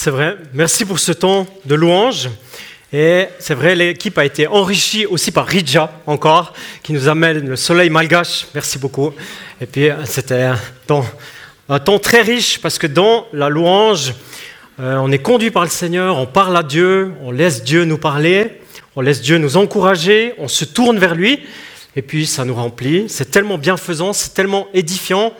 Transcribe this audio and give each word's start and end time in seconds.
C'est 0.00 0.10
vrai. 0.10 0.36
Merci 0.54 0.84
pour 0.84 1.00
ce 1.00 1.10
temps 1.10 1.44
de 1.64 1.74
louange. 1.74 2.30
Et 2.92 3.26
c'est 3.40 3.54
vrai, 3.54 3.74
l'équipe 3.74 4.16
a 4.16 4.24
été 4.24 4.46
enrichie 4.46 5.06
aussi 5.06 5.32
par 5.32 5.44
Ridja, 5.44 5.90
encore, 6.06 6.52
qui 6.84 6.92
nous 6.92 7.08
amène 7.08 7.48
le 7.48 7.56
soleil 7.56 7.90
malgache. 7.90 8.46
Merci 8.54 8.78
beaucoup. 8.78 9.12
Et 9.60 9.66
puis, 9.66 9.88
c'était 10.04 10.42
un 10.42 10.58
temps, 10.86 11.04
un 11.68 11.80
très 11.80 12.22
riche 12.22 12.60
parce 12.60 12.78
que 12.78 12.86
dans 12.86 13.26
la 13.32 13.48
louange, 13.48 14.14
euh, 14.78 14.98
on 14.98 15.10
est 15.10 15.18
conduit 15.18 15.50
par 15.50 15.64
le 15.64 15.68
Seigneur, 15.68 16.16
on 16.16 16.26
parle 16.26 16.56
à 16.56 16.62
Dieu, 16.62 17.12
on 17.24 17.32
laisse 17.32 17.64
Dieu 17.64 17.84
nous 17.84 17.98
parler, 17.98 18.60
on 18.94 19.00
laisse 19.00 19.20
Dieu 19.20 19.38
nous 19.38 19.56
encourager, 19.56 20.32
on 20.38 20.46
se 20.46 20.64
tourne 20.64 21.00
vers 21.00 21.16
lui. 21.16 21.40
Et 21.96 22.02
puis, 22.02 22.24
ça 22.24 22.44
nous 22.44 22.54
remplit. 22.54 23.06
C'est 23.08 23.32
tellement 23.32 23.58
bienfaisant, 23.58 24.12
c'est 24.12 24.32
tellement 24.32 24.68
édifiant. 24.74 25.32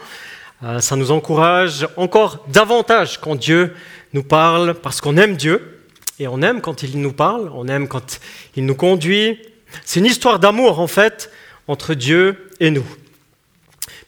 Euh, 0.64 0.80
ça 0.80 0.96
nous 0.96 1.12
encourage 1.12 1.86
encore 1.96 2.44
davantage 2.48 3.20
quand 3.20 3.36
Dieu 3.36 3.72
nous 4.12 4.22
parle 4.22 4.74
parce 4.74 5.00
qu'on 5.00 5.16
aime 5.16 5.36
Dieu 5.36 5.80
et 6.18 6.26
on 6.28 6.42
aime 6.42 6.60
quand 6.60 6.82
il 6.82 7.00
nous 7.00 7.12
parle, 7.12 7.50
on 7.54 7.68
aime 7.68 7.88
quand 7.88 8.20
il 8.56 8.66
nous 8.66 8.74
conduit. 8.74 9.38
C'est 9.84 10.00
une 10.00 10.06
histoire 10.06 10.38
d'amour, 10.38 10.80
en 10.80 10.86
fait, 10.86 11.30
entre 11.66 11.94
Dieu 11.94 12.48
et 12.60 12.70
nous. 12.70 12.86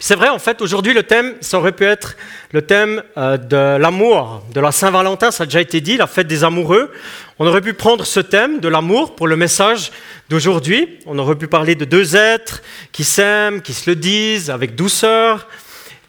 C'est 0.02 0.14
vrai, 0.14 0.30
en 0.30 0.38
fait, 0.38 0.62
aujourd'hui, 0.62 0.94
le 0.94 1.02
thème, 1.02 1.34
ça 1.42 1.58
aurait 1.58 1.72
pu 1.72 1.84
être 1.84 2.16
le 2.52 2.62
thème 2.62 3.02
euh, 3.18 3.36
de 3.36 3.76
l'amour, 3.76 4.42
de 4.54 4.58
la 4.58 4.72
Saint-Valentin, 4.72 5.30
ça 5.30 5.42
a 5.42 5.46
déjà 5.46 5.60
été 5.60 5.82
dit, 5.82 5.98
la 5.98 6.06
fête 6.06 6.26
des 6.26 6.42
amoureux. 6.42 6.90
On 7.38 7.46
aurait 7.46 7.60
pu 7.60 7.74
prendre 7.74 8.06
ce 8.06 8.18
thème 8.18 8.60
de 8.60 8.68
l'amour 8.68 9.14
pour 9.14 9.28
le 9.28 9.36
message 9.36 9.92
d'aujourd'hui. 10.30 10.98
On 11.04 11.18
aurait 11.18 11.36
pu 11.36 11.48
parler 11.48 11.74
de 11.74 11.84
deux 11.84 12.16
êtres 12.16 12.62
qui 12.92 13.04
s'aiment, 13.04 13.60
qui 13.60 13.74
se 13.74 13.90
le 13.90 13.94
disent 13.94 14.48
avec 14.48 14.74
douceur. 14.74 15.46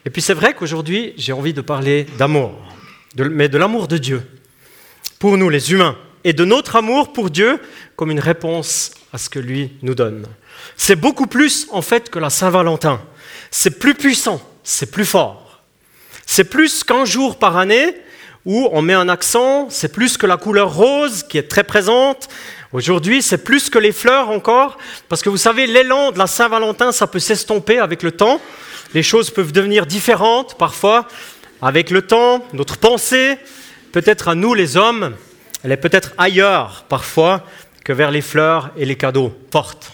Et 0.06 0.10
puis 0.10 0.22
c'est 0.22 0.34
vrai 0.34 0.54
qu'aujourd'hui, 0.54 1.12
j'ai 1.18 1.34
envie 1.34 1.52
de 1.52 1.60
parler 1.60 2.06
d'amour, 2.16 2.52
mais 3.16 3.48
de 3.48 3.58
l'amour 3.58 3.88
de 3.88 3.98
Dieu 3.98 4.22
pour 5.18 5.36
nous 5.36 5.48
les 5.48 5.72
humains 5.72 5.96
et 6.24 6.32
de 6.32 6.44
notre 6.44 6.76
amour 6.76 7.12
pour 7.12 7.30
Dieu 7.30 7.60
comme 7.96 8.10
une 8.10 8.20
réponse 8.20 8.92
à 9.12 9.18
ce 9.18 9.28
que 9.28 9.38
lui 9.38 9.72
nous 9.82 9.94
donne. 9.94 10.26
C'est 10.76 10.96
beaucoup 10.96 11.26
plus 11.26 11.66
en 11.70 11.82
fait 11.82 12.10
que 12.10 12.18
la 12.18 12.30
Saint-Valentin. 12.30 13.00
C'est 13.50 13.78
plus 13.78 13.94
puissant, 13.94 14.40
c'est 14.64 14.90
plus 14.90 15.04
fort. 15.04 15.62
C'est 16.26 16.44
plus 16.44 16.84
qu'un 16.84 17.04
jour 17.04 17.38
par 17.38 17.56
année 17.56 17.94
où 18.44 18.68
on 18.72 18.82
met 18.82 18.94
un 18.94 19.08
accent, 19.08 19.68
c'est 19.70 19.92
plus 19.92 20.16
que 20.16 20.26
la 20.26 20.36
couleur 20.36 20.74
rose 20.74 21.22
qui 21.22 21.38
est 21.38 21.48
très 21.48 21.64
présente. 21.64 22.28
Aujourd'hui, 22.72 23.22
c'est 23.22 23.44
plus 23.44 23.70
que 23.70 23.78
les 23.78 23.92
fleurs 23.92 24.30
encore, 24.30 24.78
parce 25.08 25.22
que 25.22 25.28
vous 25.28 25.36
savez, 25.36 25.66
l'élan 25.66 26.10
de 26.10 26.18
la 26.18 26.26
Saint-Valentin, 26.26 26.90
ça 26.90 27.06
peut 27.06 27.18
s'estomper 27.18 27.78
avec 27.78 28.02
le 28.02 28.12
temps. 28.12 28.40
Les 28.94 29.02
choses 29.02 29.30
peuvent 29.30 29.52
devenir 29.52 29.86
différentes 29.86 30.56
parfois 30.58 31.06
avec 31.62 31.90
le 31.90 32.02
temps, 32.02 32.44
notre 32.52 32.76
pensée, 32.76 33.38
peut-être 33.92 34.28
à 34.28 34.34
nous 34.34 34.52
les 34.52 34.76
hommes, 34.76 35.14
elle 35.62 35.70
est 35.70 35.76
peut-être 35.76 36.12
ailleurs 36.18 36.84
parfois 36.88 37.46
que 37.84 37.92
vers 37.92 38.10
les 38.10 38.20
fleurs 38.20 38.70
et 38.76 38.84
les 38.84 38.96
cadeaux 38.96 39.28
portes. 39.50 39.92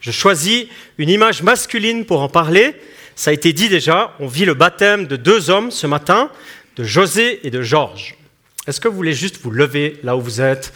Je 0.00 0.10
choisis 0.10 0.66
une 0.98 1.08
image 1.08 1.42
masculine 1.42 2.04
pour 2.04 2.20
en 2.20 2.28
parler. 2.28 2.74
Ça 3.14 3.30
a 3.30 3.34
été 3.34 3.52
dit 3.52 3.68
déjà, 3.68 4.14
on 4.18 4.26
vit 4.26 4.44
le 4.44 4.54
baptême 4.54 5.06
de 5.06 5.16
deux 5.16 5.48
hommes 5.48 5.70
ce 5.70 5.86
matin, 5.86 6.28
de 6.76 6.82
José 6.84 7.46
et 7.46 7.50
de 7.50 7.62
Georges. 7.62 8.16
Est-ce 8.66 8.80
que 8.80 8.88
vous 8.88 8.96
voulez 8.96 9.14
juste 9.14 9.40
vous 9.42 9.52
lever 9.52 9.98
là 10.02 10.16
où 10.16 10.20
vous 10.20 10.40
êtes? 10.40 10.72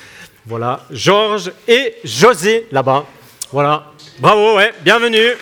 Voilà, 0.47 0.87
Georges 0.93 1.53
et 1.67 1.97
José 2.05 2.67
là-bas. 2.71 3.05
Voilà, 3.53 3.93
bravo, 4.21 4.59
bienvenue. 4.85 5.33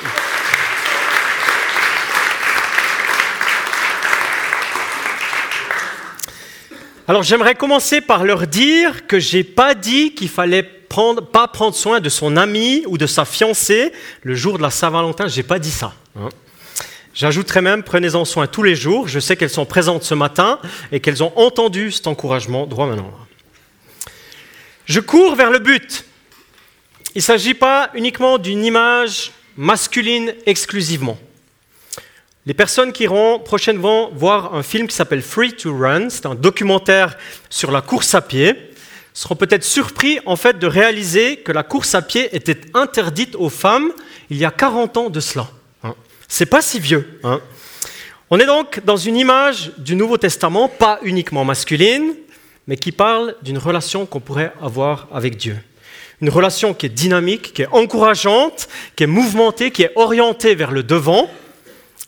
Alors 7.08 7.22
j'aimerais 7.22 7.54
commencer 7.54 8.02
par 8.02 8.22
leur 8.22 8.46
dire 8.46 9.06
que 9.06 9.18
j'ai 9.18 9.42
pas 9.42 9.74
dit 9.74 10.14
qu'il 10.14 10.28
fallait 10.28 10.62
prendre, 10.62 11.22
pas 11.22 11.48
prendre 11.48 11.74
soin 11.74 12.00
de 12.00 12.10
son 12.10 12.36
ami 12.36 12.82
ou 12.86 12.98
de 12.98 13.06
sa 13.06 13.24
fiancée 13.24 13.92
le 14.22 14.34
jour 14.34 14.58
de 14.58 14.62
la 14.62 14.68
Saint-Valentin. 14.68 15.26
J'ai 15.26 15.42
pas 15.42 15.58
dit 15.58 15.70
ça. 15.70 15.94
Hein? 16.20 16.28
J'ajouterais 17.14 17.62
même 17.62 17.82
prenez-en 17.82 18.26
soin 18.26 18.46
tous 18.46 18.62
les 18.62 18.76
jours. 18.76 19.08
Je 19.08 19.20
sais 19.20 19.36
qu'elles 19.36 19.48
sont 19.48 19.64
présentes 19.64 20.02
ce 20.02 20.12
matin 20.12 20.60
et 20.92 21.00
qu'elles 21.00 21.22
ont 21.22 21.32
entendu 21.36 21.90
cet 21.92 22.08
encouragement 22.08 22.66
droit 22.66 22.86
maintenant. 22.86 23.10
Je 24.84 25.00
cours 25.00 25.34
vers 25.34 25.50
le 25.50 25.60
but. 25.60 26.04
Il 27.14 27.18
ne 27.18 27.22
s'agit 27.22 27.54
pas 27.54 27.88
uniquement 27.94 28.36
d'une 28.36 28.66
image 28.66 29.32
masculine 29.56 30.34
exclusivement. 30.44 31.18
Les 32.48 32.54
personnes 32.54 32.92
qui 32.94 33.02
iront 33.02 33.40
prochainement 33.40 34.08
voir 34.14 34.54
un 34.54 34.62
film 34.62 34.86
qui 34.86 34.96
s'appelle 34.96 35.20
Free 35.20 35.52
to 35.52 35.76
Run, 35.76 36.08
c'est 36.08 36.24
un 36.24 36.34
documentaire 36.34 37.18
sur 37.50 37.70
la 37.70 37.82
course 37.82 38.14
à 38.14 38.22
pied, 38.22 38.54
seront 39.12 39.34
peut-être 39.36 39.64
surpris 39.64 40.18
en 40.24 40.34
fait 40.34 40.58
de 40.58 40.66
réaliser 40.66 41.36
que 41.36 41.52
la 41.52 41.62
course 41.62 41.94
à 41.94 42.00
pied 42.00 42.34
était 42.34 42.58
interdite 42.72 43.36
aux 43.36 43.50
femmes 43.50 43.92
il 44.30 44.38
y 44.38 44.46
a 44.46 44.50
40 44.50 44.96
ans 44.96 45.10
de 45.10 45.20
cela. 45.20 45.46
Hein. 45.84 45.92
C'est 46.26 46.46
pas 46.46 46.62
si 46.62 46.80
vieux. 46.80 47.20
Hein. 47.22 47.42
On 48.30 48.40
est 48.40 48.46
donc 48.46 48.80
dans 48.82 48.96
une 48.96 49.18
image 49.18 49.72
du 49.76 49.94
Nouveau 49.94 50.16
Testament, 50.16 50.68
pas 50.68 51.00
uniquement 51.02 51.44
masculine, 51.44 52.14
mais 52.66 52.78
qui 52.78 52.92
parle 52.92 53.34
d'une 53.42 53.58
relation 53.58 54.06
qu'on 54.06 54.20
pourrait 54.20 54.54
avoir 54.62 55.06
avec 55.12 55.36
Dieu. 55.36 55.58
Une 56.22 56.30
relation 56.30 56.72
qui 56.72 56.86
est 56.86 56.88
dynamique, 56.88 57.52
qui 57.52 57.60
est 57.60 57.68
encourageante, 57.72 58.70
qui 58.96 59.04
est 59.04 59.06
mouvementée, 59.06 59.70
qui 59.70 59.82
est 59.82 59.92
orientée 59.96 60.54
vers 60.54 60.70
le 60.70 60.82
devant, 60.82 61.28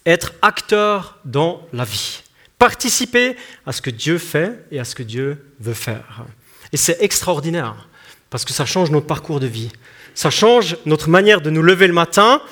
être 0.07 0.33
acteur 0.43 1.19
dans 1.25 1.67
la 1.73 1.85
vie, 1.85 2.23
participer 2.59 3.37
à 3.67 3.73
ce 3.73 3.83
que 3.83 3.91
Dieu 3.91 4.19
fait 4.19 4.65
et 4.71 4.81
à 4.81 4.85
ce 4.85 4.95
que 4.95 5.03
Dieu 5.03 5.45
veut 5.61 5.75
faire. 5.75 6.25
Et 6.73 6.77
c'est 6.77 6.99
extraordinaire, 7.01 7.89
parce 8.31 8.45
que 8.45 8.53
ça 8.53 8.67
change 8.67 8.91
notre 8.91 9.07
parcours 9.07 9.41
de 9.41 9.47
vie, 9.47 9.71
ça 10.15 10.31
change 10.31 10.77
notre 10.87 11.09
manière 11.09 11.41
de 11.41 11.51
nous 11.51 11.63
lever 11.63 11.87
le 11.87 11.93
matin. 11.93 12.43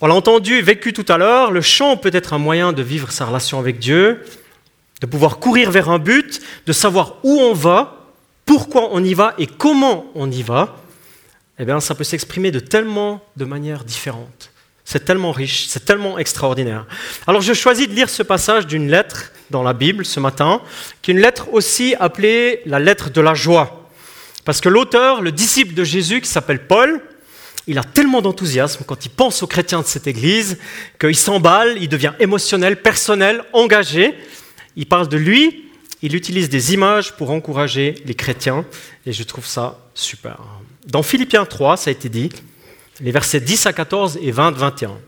On 0.00 0.06
l'a 0.06 0.14
entendu 0.14 0.60
vécu 0.60 0.92
tout 0.92 1.06
à 1.08 1.16
l'heure, 1.16 1.50
le 1.50 1.60
chant 1.60 1.96
peut 1.96 2.10
être 2.12 2.32
un 2.32 2.38
moyen 2.38 2.72
de 2.72 2.82
vivre 2.82 3.10
sa 3.12 3.24
relation 3.26 3.58
avec 3.58 3.78
Dieu, 3.78 4.24
de 5.00 5.06
pouvoir 5.06 5.38
courir 5.38 5.70
vers 5.70 5.88
un 5.90 5.98
but, 5.98 6.40
de 6.66 6.72
savoir 6.72 7.16
où 7.22 7.40
on 7.40 7.52
va, 7.52 8.12
pourquoi 8.44 8.88
on 8.92 9.02
y 9.02 9.14
va 9.14 9.34
et 9.38 9.46
comment 9.46 10.06
on 10.14 10.30
y 10.30 10.42
va. 10.42 10.76
Eh 11.58 11.64
bien, 11.64 11.80
ça 11.80 11.94
peut 11.94 12.04
s'exprimer 12.04 12.50
de 12.50 12.60
tellement 12.60 13.24
de 13.36 13.44
manières 13.44 13.84
différentes. 13.84 14.50
C'est 14.84 15.04
tellement 15.04 15.32
riche, 15.32 15.66
c'est 15.68 15.84
tellement 15.84 16.18
extraordinaire. 16.18 16.86
Alors 17.26 17.40
je 17.40 17.54
choisis 17.54 17.88
de 17.88 17.94
lire 17.94 18.10
ce 18.10 18.22
passage 18.22 18.66
d'une 18.66 18.90
lettre 18.90 19.32
dans 19.50 19.62
la 19.62 19.72
Bible 19.72 20.04
ce 20.04 20.20
matin, 20.20 20.60
qui 21.00 21.10
est 21.10 21.14
une 21.14 21.20
lettre 21.20 21.48
aussi 21.52 21.94
appelée 21.98 22.60
la 22.66 22.78
lettre 22.78 23.10
de 23.10 23.20
la 23.20 23.34
joie. 23.34 23.90
Parce 24.44 24.60
que 24.60 24.68
l'auteur, 24.68 25.22
le 25.22 25.32
disciple 25.32 25.74
de 25.74 25.84
Jésus 25.84 26.20
qui 26.20 26.28
s'appelle 26.28 26.66
Paul, 26.66 27.00
il 27.66 27.78
a 27.78 27.82
tellement 27.82 28.20
d'enthousiasme 28.20 28.84
quand 28.86 29.06
il 29.06 29.10
pense 29.10 29.42
aux 29.42 29.46
chrétiens 29.46 29.80
de 29.80 29.86
cette 29.86 30.06
église 30.06 30.58
qu'il 31.00 31.16
s'emballe, 31.16 31.76
il 31.80 31.88
devient 31.88 32.12
émotionnel, 32.20 32.80
personnel, 32.82 33.42
engagé. 33.54 34.14
Il 34.76 34.86
parle 34.86 35.08
de 35.08 35.16
lui, 35.16 35.64
il 36.02 36.14
utilise 36.14 36.50
des 36.50 36.74
images 36.74 37.16
pour 37.16 37.30
encourager 37.30 37.94
les 38.04 38.14
chrétiens 38.14 38.66
et 39.06 39.12
je 39.12 39.22
trouve 39.22 39.46
ça 39.46 39.78
super. 39.94 40.38
Dans 40.86 41.02
Philippiens 41.02 41.46
3, 41.46 41.78
ça 41.78 41.88
a 41.88 41.92
été 41.92 42.10
dit, 42.10 42.28
les 43.00 43.10
versets 43.10 43.40
10 43.40 43.66
à 43.66 43.72
14 43.72 44.18
et 44.22 44.30
20, 44.30 44.52
21. 44.52 44.98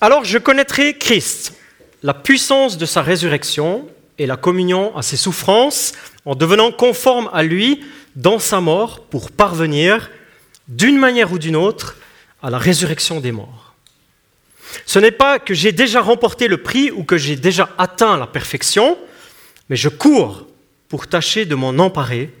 Alors 0.00 0.24
je 0.24 0.38
connaîtrai 0.38 0.96
Christ, 0.96 1.54
la 2.02 2.14
puissance 2.14 2.78
de 2.78 2.86
sa 2.86 3.02
résurrection 3.02 3.88
et 4.18 4.26
la 4.26 4.36
communion 4.36 4.96
à 4.96 5.02
ses 5.02 5.16
souffrances, 5.16 5.92
en 6.24 6.34
devenant 6.34 6.70
conforme 6.70 7.30
à 7.32 7.42
lui 7.42 7.84
dans 8.16 8.38
sa 8.38 8.60
mort 8.60 9.06
pour 9.06 9.30
parvenir, 9.30 10.10
d'une 10.68 10.98
manière 10.98 11.32
ou 11.32 11.38
d'une 11.38 11.56
autre, 11.56 11.96
à 12.42 12.50
la 12.50 12.58
résurrection 12.58 13.20
des 13.20 13.32
morts. 13.32 13.74
Ce 14.86 14.98
n'est 14.98 15.10
pas 15.10 15.38
que 15.38 15.54
j'ai 15.54 15.72
déjà 15.72 16.00
remporté 16.00 16.46
le 16.46 16.58
prix 16.58 16.90
ou 16.90 17.04
que 17.04 17.16
j'ai 17.16 17.36
déjà 17.36 17.70
atteint 17.78 18.16
la 18.16 18.26
perfection, 18.26 18.98
mais 19.68 19.76
je 19.76 19.88
cours 19.88 20.46
pour 20.88 21.06
tâcher 21.06 21.44
de 21.44 21.54
m'en 21.54 21.70
emparer 21.70 22.32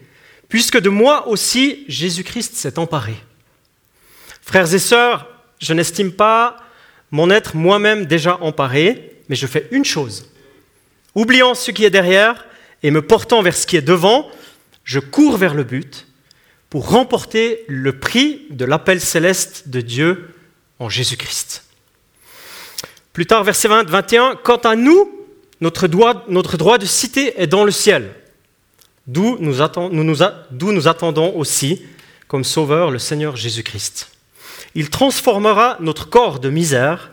puisque 0.48 0.78
de 0.78 0.88
moi 0.88 1.28
aussi 1.28 1.84
Jésus-Christ 1.88 2.54
s'est 2.54 2.78
emparé. 2.78 3.14
Frères 4.42 4.72
et 4.72 4.78
sœurs, 4.78 5.26
je 5.60 5.74
n'estime 5.74 6.12
pas 6.12 6.56
mon 7.10 7.30
être 7.30 7.56
moi-même 7.56 8.06
déjà 8.06 8.38
emparé, 8.40 9.20
mais 9.28 9.36
je 9.36 9.46
fais 9.46 9.68
une 9.70 9.84
chose. 9.84 10.30
Oubliant 11.14 11.54
ce 11.54 11.70
qui 11.70 11.84
est 11.84 11.90
derrière 11.90 12.46
et 12.82 12.90
me 12.90 13.02
portant 13.02 13.42
vers 13.42 13.56
ce 13.56 13.66
qui 13.66 13.76
est 13.76 13.82
devant, 13.82 14.30
je 14.84 15.00
cours 15.00 15.36
vers 15.36 15.54
le 15.54 15.64
but 15.64 16.06
pour 16.70 16.90
remporter 16.90 17.64
le 17.66 17.98
prix 17.98 18.46
de 18.50 18.64
l'appel 18.64 19.00
céleste 19.00 19.68
de 19.68 19.80
Dieu 19.80 20.34
en 20.78 20.88
Jésus-Christ. 20.88 21.64
Plus 23.12 23.26
tard, 23.26 23.42
verset 23.42 23.68
20, 23.68 23.88
21, 23.88 24.36
Quant 24.36 24.58
à 24.58 24.76
nous, 24.76 25.26
notre 25.60 25.88
droit, 25.88 26.24
notre 26.28 26.56
droit 26.56 26.78
de 26.78 26.86
cité 26.86 27.40
est 27.40 27.46
dans 27.48 27.64
le 27.64 27.70
ciel 27.70 28.14
d'où 29.08 29.36
nous, 29.40 29.54
nous, 30.72 30.88
attendons 30.88 31.34
aussi 31.34 31.82
comme 32.28 32.44
Sauveur 32.44 32.90
le 32.92 33.00
Seigneur 33.00 33.34
Jésus-Christ. 33.34 34.10
Il 34.74 34.90
transformera 34.90 35.78
notre 35.80 36.08
corps 36.08 36.38
de 36.38 36.50
misère 36.50 37.10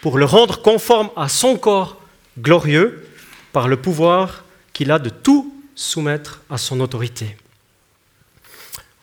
pour 0.00 0.16
le 0.16 0.24
rendre 0.24 0.62
conforme 0.62 1.10
à 1.16 1.28
son 1.28 1.58
corps 1.58 2.00
glorieux 2.38 3.06
par 3.52 3.68
le 3.68 3.76
pouvoir 3.76 4.44
qu'il 4.72 4.90
a 4.90 4.98
de 4.98 5.10
tout 5.10 5.52
soumettre 5.74 6.40
à 6.48 6.56
son 6.56 6.80
autorité. 6.80 7.36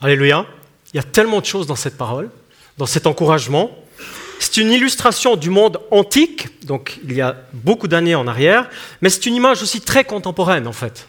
Alléluia. 0.02 0.46
Il 0.94 0.98
y 0.98 1.00
a 1.00 1.04
tellement 1.04 1.42
de 1.42 1.46
choses 1.46 1.68
dans 1.68 1.76
cette 1.76 1.98
parole, 1.98 2.30
dans 2.78 2.86
cet 2.86 3.08
encouragement. 3.08 3.78
C'est 4.40 4.58
une 4.58 4.72
illustration 4.72 5.36
du 5.36 5.50
monde 5.50 5.80
antique, 5.92 6.66
donc 6.66 7.00
il 7.04 7.14
y 7.14 7.22
a 7.22 7.38
beaucoup 7.54 7.88
d'années 7.88 8.16
en 8.16 8.28
arrière, 8.28 8.70
mais 9.02 9.10
c'est 9.10 9.26
une 9.26 9.36
image 9.36 9.62
aussi 9.62 9.82
très 9.82 10.04
contemporaine 10.04 10.68
en 10.68 10.74
fait, 10.74 11.08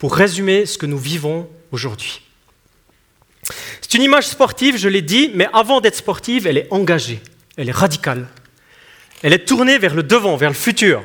pour 0.00 0.14
résumer 0.16 0.64
ce 0.64 0.78
que 0.78 0.86
nous 0.86 0.98
vivons 0.98 1.48
aujourd'hui. 1.72 2.22
C'est 3.82 3.94
une 3.94 4.02
image 4.02 4.28
sportive, 4.28 4.78
je 4.78 4.88
l'ai 4.88 5.02
dit, 5.02 5.30
mais 5.34 5.46
avant 5.52 5.82
d'être 5.82 5.94
sportive, 5.94 6.46
elle 6.46 6.56
est 6.56 6.68
engagée, 6.70 7.20
elle 7.58 7.68
est 7.68 7.76
radicale. 7.76 8.26
Elle 9.22 9.34
est 9.34 9.46
tournée 9.46 9.78
vers 9.78 9.94
le 9.94 10.02
devant, 10.02 10.36
vers 10.36 10.48
le 10.48 10.56
futur. 10.56 11.02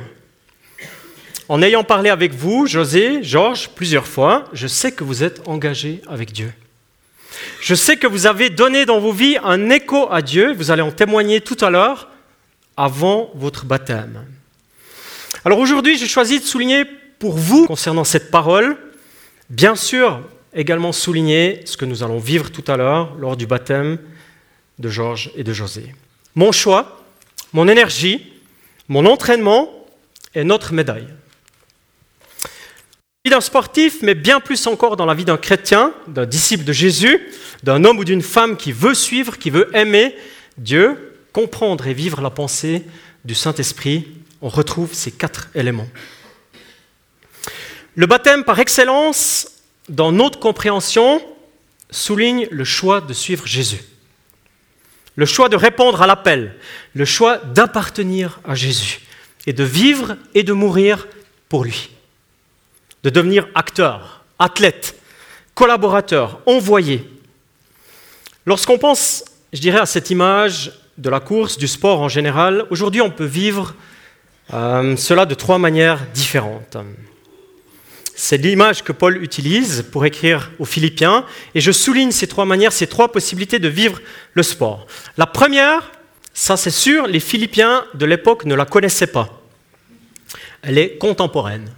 En 1.50 1.62
ayant 1.62 1.84
parlé 1.84 2.10
avec 2.10 2.34
vous, 2.34 2.68
José, 2.68 3.22
Georges, 3.22 3.70
plusieurs 3.76 4.08
fois, 4.08 4.46
je 4.54 4.66
sais 4.66 4.94
que 4.94 5.04
vous 5.04 5.24
êtes 5.24 5.46
engagés 5.46 6.02
avec 6.08 6.32
Dieu. 6.32 6.54
Je 7.60 7.76
sais 7.76 7.98
que 7.98 8.08
vous 8.08 8.28
avez 8.28 8.50
donné 8.50 8.86
dans 8.86 9.02
vos 9.02 9.12
vies 9.12 9.38
un 9.44 9.70
écho 9.70 10.08
à 10.10 10.22
Dieu, 10.22 10.54
vous 10.54 10.72
allez 10.72 10.82
en 10.82 10.92
témoigner 10.92 11.42
tout 11.42 11.58
à 11.60 11.70
l'heure, 11.70 12.10
avant 12.78 13.30
votre 13.36 13.66
baptême. 13.66 14.26
Alors 15.44 15.60
aujourd'hui, 15.60 15.98
j'ai 15.98 16.08
choisi 16.08 16.40
de 16.40 16.46
souligner 16.46 16.86
pour 17.20 17.38
vous, 17.38 17.66
concernant 17.68 18.06
cette 18.06 18.32
parole, 18.32 18.78
bien 19.50 19.76
sûr, 19.76 20.22
également 20.54 20.92
souligner 20.92 21.62
ce 21.66 21.78
que 21.78 21.86
nous 21.86 22.04
allons 22.04 22.20
vivre 22.20 22.52
tout 22.52 22.64
à 22.72 22.78
l'heure 22.78 23.16
lors 23.20 23.38
du 23.38 23.46
baptême 23.46 23.98
de 24.80 24.90
Georges 24.90 25.32
et 25.36 25.44
de 25.44 25.54
José. 25.54 25.94
Mon 26.36 26.52
choix, 26.52 27.04
mon 27.54 27.68
énergie, 27.68 28.34
mon 28.88 29.06
entraînement 29.06 29.70
est 30.34 30.44
notre 30.44 30.74
médaille. 30.74 31.08
La 33.24 33.30
vie 33.30 33.32
d'un 33.32 33.42
sportif, 33.42 34.02
mais 34.02 34.14
bien 34.14 34.40
plus 34.40 34.68
encore 34.68 34.98
dans 34.98 35.06
la 35.06 35.16
vie 35.16 35.26
d'un 35.26 35.38
chrétien, 35.38 35.94
d'un 36.08 36.26
disciple 36.26 36.64
de 36.64 36.74
Jésus, 36.74 37.20
d'un 37.64 37.84
homme 37.84 37.98
ou 37.98 38.06
d'une 38.06 38.22
femme 38.22 38.56
qui 38.56 38.72
veut 38.72 38.94
suivre, 38.94 39.38
qui 39.38 39.50
veut 39.50 39.76
aimer 39.76 40.16
Dieu, 40.58 41.14
comprendre 41.34 41.88
et 41.88 41.94
vivre 41.94 42.22
la 42.22 42.30
pensée 42.30 42.84
du 43.26 43.34
Saint-Esprit, 43.34 44.08
on 44.42 44.50
retrouve 44.50 44.94
ces 44.94 45.12
quatre 45.12 45.50
éléments. 45.56 45.88
Le 47.96 48.06
baptême 48.06 48.44
par 48.44 48.60
excellence 48.60 49.56
dans 49.90 50.12
notre 50.12 50.40
compréhension, 50.40 51.22
souligne 51.90 52.48
le 52.52 52.64
choix 52.64 53.02
de 53.02 53.14
suivre 53.14 53.46
Jésus. 53.46 53.82
Le 55.16 55.26
choix 55.26 55.50
de 55.50 55.56
répondre 55.56 56.02
à 56.02 56.08
l'appel, 56.08 56.56
le 56.94 57.06
choix 57.06 57.38
d'appartenir 57.38 58.40
à 58.44 58.56
Jésus 58.56 59.02
et 59.48 59.54
de 59.54 59.64
vivre 59.64 60.18
et 60.34 60.44
de 60.44 60.52
mourir 60.52 61.08
pour 61.48 61.64
lui. 61.64 61.92
De 63.04 63.10
devenir 63.10 63.48
acteur, 63.56 64.24
athlète, 64.40 65.00
collaborateur, 65.54 66.42
envoyé. 66.46 67.08
Lorsqu'on 68.46 68.78
pense, 68.78 69.24
je 69.54 69.62
dirais, 69.62 69.80
à 69.80 69.86
cette 69.86 70.10
image 70.10 70.74
de 70.98 71.10
la 71.10 71.20
course, 71.20 71.58
du 71.58 71.68
sport 71.68 72.02
en 72.02 72.10
général, 72.10 72.66
aujourd'hui 72.72 73.02
on 73.02 73.12
peut 73.12 73.26
vivre 73.26 73.76
euh, 74.54 74.98
cela 74.98 75.26
de 75.26 75.36
trois 75.36 75.60
manières 75.60 76.06
différentes. 76.14 76.78
C'est 78.18 78.38
l'image 78.38 78.82
que 78.82 78.94
Paul 78.94 79.22
utilise 79.22 79.84
pour 79.92 80.06
écrire 80.06 80.50
aux 80.58 80.66
Philippiens, 80.66 81.26
et 81.54 81.60
je 81.60 81.74
souligne 81.74 82.12
ces 82.12 82.28
trois 82.28 82.46
manières, 82.46 82.72
ces 82.72 82.88
trois 82.88 83.12
possibilités 83.12 83.60
de 83.60 83.68
vivre 83.68 84.00
le 84.34 84.42
sport. 84.42 84.88
La 85.18 85.26
première, 85.26 85.92
ça 86.34 86.56
c'est 86.56 86.72
sûr, 86.72 87.08
les 87.08 87.20
Philippiens 87.20 87.84
de 87.94 88.06
l'époque 88.06 88.46
ne 88.46 88.56
la 88.56 88.64
connaissaient 88.64 89.08
pas. 89.08 89.42
Elle 90.62 90.78
est 90.78 90.98
contemporaine. 90.98 91.70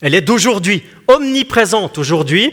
Elle 0.00 0.16
est 0.16 0.20
d'aujourd'hui, 0.20 0.82
omniprésente 1.06 1.96
aujourd'hui, 1.96 2.52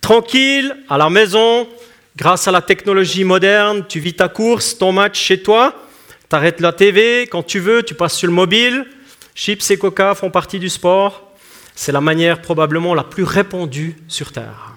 tranquille, 0.00 0.76
à 0.88 0.98
la 0.98 1.10
maison, 1.10 1.68
grâce 2.16 2.48
à 2.48 2.50
la 2.50 2.60
technologie 2.60 3.22
moderne, 3.22 3.84
tu 3.88 4.00
vis 4.00 4.14
ta 4.14 4.28
course, 4.28 4.76
ton 4.76 4.90
match 4.90 5.18
chez 5.18 5.40
toi, 5.40 5.86
tu 6.28 6.34
arrêtes 6.34 6.60
la 6.60 6.72
TV 6.72 7.28
quand 7.30 7.44
tu 7.44 7.60
veux, 7.60 7.84
tu 7.84 7.94
passes 7.94 8.16
sur 8.16 8.26
le 8.26 8.34
mobile, 8.34 8.84
chips 9.36 9.70
et 9.70 9.78
coca 9.78 10.16
font 10.16 10.30
partie 10.30 10.58
du 10.58 10.68
sport. 10.68 11.29
C'est 11.80 11.92
la 11.92 12.02
manière 12.02 12.42
probablement 12.42 12.92
la 12.92 13.04
plus 13.04 13.22
répandue 13.22 13.96
sur 14.06 14.32
Terre. 14.32 14.74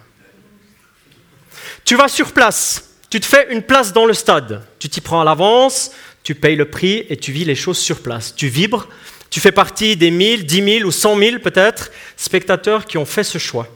Tu 1.83 1.97
vas 1.97 2.07
sur 2.07 2.31
place, 2.31 2.95
tu 3.09 3.19
te 3.19 3.25
fais 3.25 3.51
une 3.51 3.61
place 3.61 3.91
dans 3.91 4.05
le 4.05 4.13
stade, 4.13 4.65
tu 4.79 4.87
t'y 4.87 5.01
prends 5.01 5.19
à 5.19 5.25
l'avance, 5.25 5.91
tu 6.23 6.33
payes 6.33 6.55
le 6.55 6.63
prix 6.63 7.05
et 7.09 7.17
tu 7.17 7.33
vis 7.33 7.43
les 7.43 7.55
choses 7.55 7.77
sur 7.77 7.99
place. 7.99 8.33
Tu 8.33 8.47
vibres, 8.47 8.87
tu 9.29 9.41
fais 9.41 9.51
partie 9.51 9.97
des 9.97 10.11
1000, 10.11 10.45
10 10.45 10.77
000 10.77 10.87
ou 10.87 10.91
100 10.93 11.17
000 11.17 11.39
peut-être 11.39 11.91
spectateurs 12.15 12.85
qui 12.85 12.97
ont 12.97 13.05
fait 13.05 13.25
ce 13.25 13.37
choix. 13.37 13.67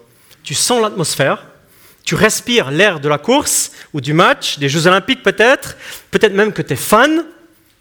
Tu 0.42 0.54
sens 0.54 0.82
l'atmosphère, 0.82 1.48
tu 2.06 2.16
respires 2.16 2.72
l'air 2.72 3.02
de 3.02 3.10
la 3.10 3.18
course 3.18 3.74
ou 3.92 4.00
du 4.00 4.14
match, 4.14 4.58
des 4.58 4.70
Jeux 4.70 4.88
olympiques 4.88 5.22
peut-être, 5.22 5.76
peut-être 6.12 6.34
même 6.34 6.54
que 6.54 6.62
tu 6.62 6.72
es 6.72 6.78
fan, 6.78 7.26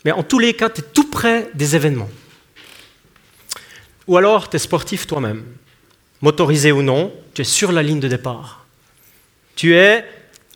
mais 0.05 0.11
en 0.11 0.25
tous 0.25 0.41
les 0.41 0.55
cas, 0.55 0.71
tu 0.71 0.81
es 0.81 0.85
tout 0.93 1.09
près 1.09 1.51
des 1.55 1.77
événements. 1.77 2.11
Ou 4.09 4.17
alors, 4.17 4.49
tu 4.49 4.57
es 4.57 4.59
sportif 4.59 5.07
toi-même, 5.07 5.45
motorisé 6.21 6.73
ou 6.73 6.83
non, 6.83 7.13
tu 7.35 7.43
es 7.43 7.45
sur 7.45 7.73
la 7.73 7.83
ligne 7.83 8.01
de 8.01 8.09
départ. 8.09 8.65
Tu 9.57 9.75
es 9.75 10.05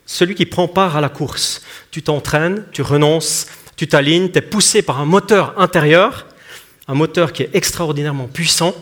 celui 0.06 0.34
qui 0.34 0.46
prend 0.46 0.68
part 0.68 0.96
à 0.96 1.00
la 1.00 1.08
course. 1.08 1.62
Tu 1.90 2.02
t'entraînes, 2.02 2.64
tu 2.72 2.82
renonces, 2.82 3.46
tu 3.76 3.88
t'alignes, 3.88 4.30
tu 4.30 4.38
es 4.38 4.42
poussé 4.42 4.82
par 4.82 5.00
un 5.00 5.04
moteur 5.04 5.58
intérieur, 5.58 6.26
un 6.86 6.94
moteur 6.94 7.32
qui 7.32 7.42
est 7.42 7.50
extraordinairement 7.54 8.26
puissant, 8.26 8.74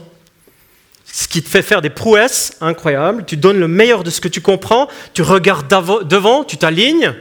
ce 1.07 1.29
qui 1.29 1.43
te 1.43 1.49
fait 1.49 1.63
faire 1.63 1.83
des 1.83 1.91
prouesses 1.91 2.57
incroyables. 2.61 3.25
Tu 3.27 3.37
donnes 3.37 3.59
le 3.59 3.69
meilleur 3.69 4.05
de 4.05 4.11
ce 4.11 4.21
que 4.21 4.29
tu 4.29 4.41
comprends, 4.41 4.89
tu 5.15 5.23
regardes 5.23 5.69
devant, 6.07 6.45
tu 6.45 6.57
t'alignes. 6.57 7.15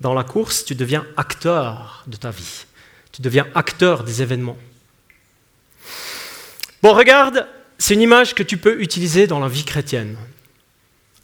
Dans 0.00 0.14
la 0.14 0.24
course, 0.24 0.64
tu 0.64 0.74
deviens 0.74 1.06
acteur 1.16 2.02
de 2.06 2.16
ta 2.16 2.30
vie. 2.30 2.64
Tu 3.12 3.22
deviens 3.22 3.46
acteur 3.54 4.02
des 4.02 4.20
événements. 4.20 4.56
Bon, 6.82 6.94
regarde, 6.94 7.46
c'est 7.78 7.94
une 7.94 8.00
image 8.00 8.34
que 8.34 8.42
tu 8.42 8.56
peux 8.56 8.80
utiliser 8.82 9.28
dans 9.28 9.38
la 9.38 9.48
vie 9.48 9.64
chrétienne. 9.64 10.16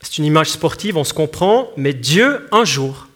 C'est 0.00 0.18
une 0.18 0.24
image 0.24 0.50
sportive, 0.50 0.96
on 0.96 1.02
se 1.02 1.12
comprend, 1.12 1.70
mais 1.76 1.92
Dieu, 1.92 2.46
un 2.52 2.64
jour, 2.64 3.08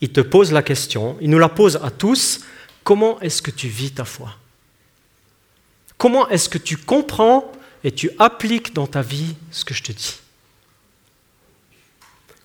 il 0.00 0.10
te 0.10 0.20
pose 0.20 0.52
la 0.52 0.62
question, 0.62 1.16
il 1.20 1.28
nous 1.28 1.40
la 1.40 1.48
pose 1.48 1.80
à 1.82 1.90
tous, 1.90 2.42
comment 2.84 3.20
est-ce 3.20 3.42
que 3.42 3.50
tu 3.50 3.66
vis 3.66 3.90
ta 3.90 4.04
foi? 4.04 4.36
Comment 5.98 6.28
est-ce 6.28 6.48
que 6.48 6.58
tu 6.58 6.76
comprends 6.76 7.50
et 7.82 7.90
tu 7.90 8.10
appliques 8.18 8.72
dans 8.72 8.86
ta 8.86 9.02
vie 9.02 9.34
ce 9.50 9.64
que 9.64 9.74
je 9.74 9.82
te 9.82 9.92
dis? 9.92 10.18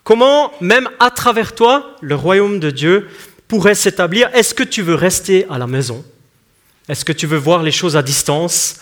Comment, 0.03 0.51
même 0.61 0.89
à 0.99 1.11
travers 1.11 1.53
toi, 1.53 1.95
le 2.01 2.15
royaume 2.15 2.59
de 2.59 2.71
Dieu 2.71 3.07
pourrait 3.47 3.75
s'établir? 3.75 4.29
Est-ce 4.35 4.53
que 4.55 4.63
tu 4.63 4.81
veux 4.81 4.95
rester 4.95 5.45
à 5.49 5.57
la 5.57 5.67
maison? 5.67 6.03
Est-ce 6.89 7.05
que 7.05 7.13
tu 7.13 7.27
veux 7.27 7.37
voir 7.37 7.63
les 7.63 7.71
choses 7.71 7.95
à 7.95 8.03
distance? 8.03 8.79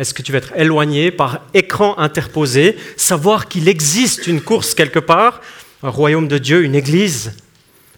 Est-ce 0.00 0.14
que 0.14 0.22
tu 0.22 0.32
veux 0.32 0.38
être 0.38 0.56
éloigné 0.56 1.10
par 1.10 1.40
écran 1.52 1.98
interposé, 1.98 2.78
savoir 2.96 3.48
qu'il 3.48 3.68
existe 3.68 4.26
une 4.26 4.40
course 4.40 4.74
quelque 4.74 4.98
part, 4.98 5.42
un 5.82 5.90
royaume 5.90 6.26
de 6.26 6.38
Dieu, 6.38 6.64
une 6.64 6.74
église, 6.74 7.34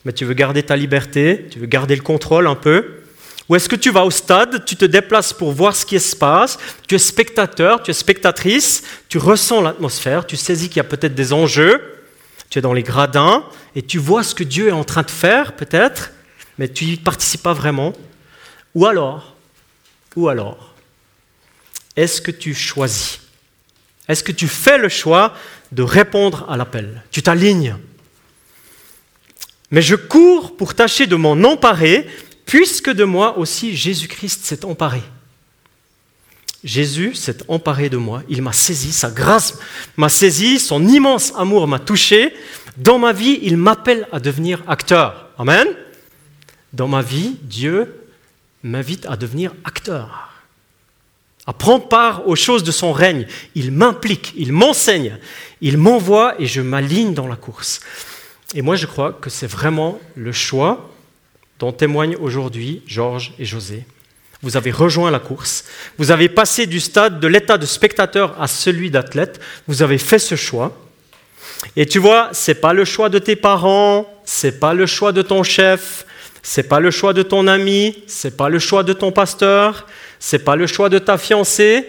mais 0.04 0.12
tu 0.12 0.24
veux 0.24 0.34
garder 0.34 0.64
ta 0.64 0.74
liberté, 0.74 1.46
tu 1.48 1.60
veux 1.60 1.66
garder 1.66 1.94
le 1.94 2.02
contrôle 2.02 2.48
un 2.48 2.56
peu? 2.56 3.02
Ou 3.48 3.54
est-ce 3.54 3.68
que 3.68 3.76
tu 3.76 3.90
vas 3.90 4.04
au 4.04 4.10
stade, 4.10 4.64
tu 4.64 4.74
te 4.74 4.84
déplaces 4.84 5.32
pour 5.32 5.52
voir 5.52 5.76
ce 5.76 5.86
qui 5.86 6.00
se 6.00 6.16
passe, 6.16 6.58
tu 6.88 6.96
es 6.96 6.98
spectateur, 6.98 7.84
tu 7.84 7.92
es 7.92 7.94
spectatrice, 7.94 8.82
tu 9.08 9.18
ressens 9.18 9.60
l'atmosphère, 9.60 10.26
tu 10.26 10.36
saisis 10.36 10.68
qu'il 10.68 10.78
y 10.78 10.80
a 10.80 10.84
peut-être 10.84 11.14
des 11.14 11.32
enjeux, 11.32 11.80
tu 12.50 12.58
es 12.58 12.62
dans 12.62 12.72
les 12.72 12.82
gradins 12.82 13.44
et 13.76 13.82
tu 13.82 13.98
vois 13.98 14.24
ce 14.24 14.34
que 14.34 14.42
Dieu 14.42 14.66
est 14.66 14.72
en 14.72 14.82
train 14.82 15.02
de 15.02 15.10
faire 15.10 15.52
peut-être, 15.52 16.10
mais 16.58 16.66
tu 16.66 16.84
n'y 16.84 16.96
participes 16.96 17.44
pas 17.44 17.52
vraiment? 17.52 17.92
Ou 18.74 18.86
alors, 18.86 19.36
ou 20.16 20.28
alors, 20.28 20.71
est-ce 21.96 22.20
que 22.20 22.30
tu 22.30 22.54
choisis? 22.54 23.20
Est-ce 24.08 24.24
que 24.24 24.32
tu 24.32 24.48
fais 24.48 24.78
le 24.78 24.88
choix 24.88 25.34
de 25.70 25.82
répondre 25.82 26.46
à 26.48 26.56
l'appel? 26.56 27.02
Tu 27.10 27.22
t'alignes. 27.22 27.76
Mais 29.70 29.82
je 29.82 29.94
cours 29.94 30.56
pour 30.56 30.74
tâcher 30.74 31.06
de 31.06 31.16
m'en 31.16 31.32
emparer, 31.32 32.06
puisque 32.44 32.90
de 32.90 33.04
moi 33.04 33.38
aussi 33.38 33.76
Jésus-Christ 33.76 34.44
s'est 34.44 34.64
emparé. 34.64 35.02
Jésus 36.64 37.14
s'est 37.14 37.38
emparé 37.48 37.88
de 37.88 37.96
moi, 37.96 38.22
il 38.28 38.40
m'a 38.40 38.52
saisi, 38.52 38.92
sa 38.92 39.10
grâce 39.10 39.58
m'a 39.96 40.08
saisi, 40.08 40.60
son 40.60 40.86
immense 40.86 41.32
amour 41.36 41.66
m'a 41.66 41.80
touché. 41.80 42.34
Dans 42.76 42.98
ma 42.98 43.12
vie, 43.12 43.40
il 43.42 43.56
m'appelle 43.56 44.06
à 44.12 44.20
devenir 44.20 44.62
acteur. 44.68 45.30
Amen. 45.38 45.66
Dans 46.72 46.88
ma 46.88 47.02
vie, 47.02 47.36
Dieu 47.42 48.06
m'invite 48.62 49.06
à 49.06 49.16
devenir 49.16 49.52
acteur 49.64 50.31
à 51.46 51.52
prendre 51.52 51.88
part 51.88 52.28
aux 52.28 52.36
choses 52.36 52.62
de 52.62 52.70
son 52.70 52.92
règne. 52.92 53.26
Il 53.54 53.72
m'implique, 53.72 54.32
il 54.36 54.52
m'enseigne, 54.52 55.18
il 55.60 55.76
m'envoie 55.76 56.34
et 56.40 56.46
je 56.46 56.60
m'aligne 56.60 57.14
dans 57.14 57.26
la 57.26 57.36
course. 57.36 57.80
Et 58.54 58.62
moi, 58.62 58.76
je 58.76 58.86
crois 58.86 59.12
que 59.12 59.30
c'est 59.30 59.46
vraiment 59.46 59.98
le 60.14 60.32
choix 60.32 60.90
dont 61.58 61.72
témoignent 61.72 62.16
aujourd'hui 62.16 62.82
Georges 62.86 63.32
et 63.38 63.44
José. 63.44 63.84
Vous 64.42 64.56
avez 64.56 64.72
rejoint 64.72 65.10
la 65.10 65.20
course. 65.20 65.64
Vous 65.98 66.10
avez 66.10 66.28
passé 66.28 66.66
du 66.66 66.80
stade 66.80 67.20
de 67.20 67.28
l'état 67.28 67.58
de 67.58 67.66
spectateur 67.66 68.40
à 68.40 68.48
celui 68.48 68.90
d'athlète. 68.90 69.40
Vous 69.68 69.82
avez 69.82 69.98
fait 69.98 70.18
ce 70.18 70.34
choix. 70.34 70.76
Et 71.76 71.86
tu 71.86 72.00
vois, 72.00 72.28
c'est 72.32 72.56
pas 72.56 72.72
le 72.72 72.84
choix 72.84 73.08
de 73.08 73.20
tes 73.20 73.36
parents, 73.36 74.12
c'est 74.24 74.58
pas 74.58 74.74
le 74.74 74.86
choix 74.86 75.12
de 75.12 75.22
ton 75.22 75.44
chef, 75.44 76.04
c'est 76.42 76.64
pas 76.64 76.80
le 76.80 76.90
choix 76.90 77.12
de 77.12 77.22
ton 77.22 77.46
ami, 77.46 78.02
c'est 78.08 78.36
pas 78.36 78.48
le 78.48 78.58
choix 78.58 78.82
de 78.82 78.92
ton 78.92 79.12
pasteur, 79.12 79.86
c'est 80.18 80.40
pas 80.40 80.56
le 80.56 80.66
choix 80.66 80.88
de 80.88 80.98
ta 80.98 81.16
fiancée. 81.16 81.86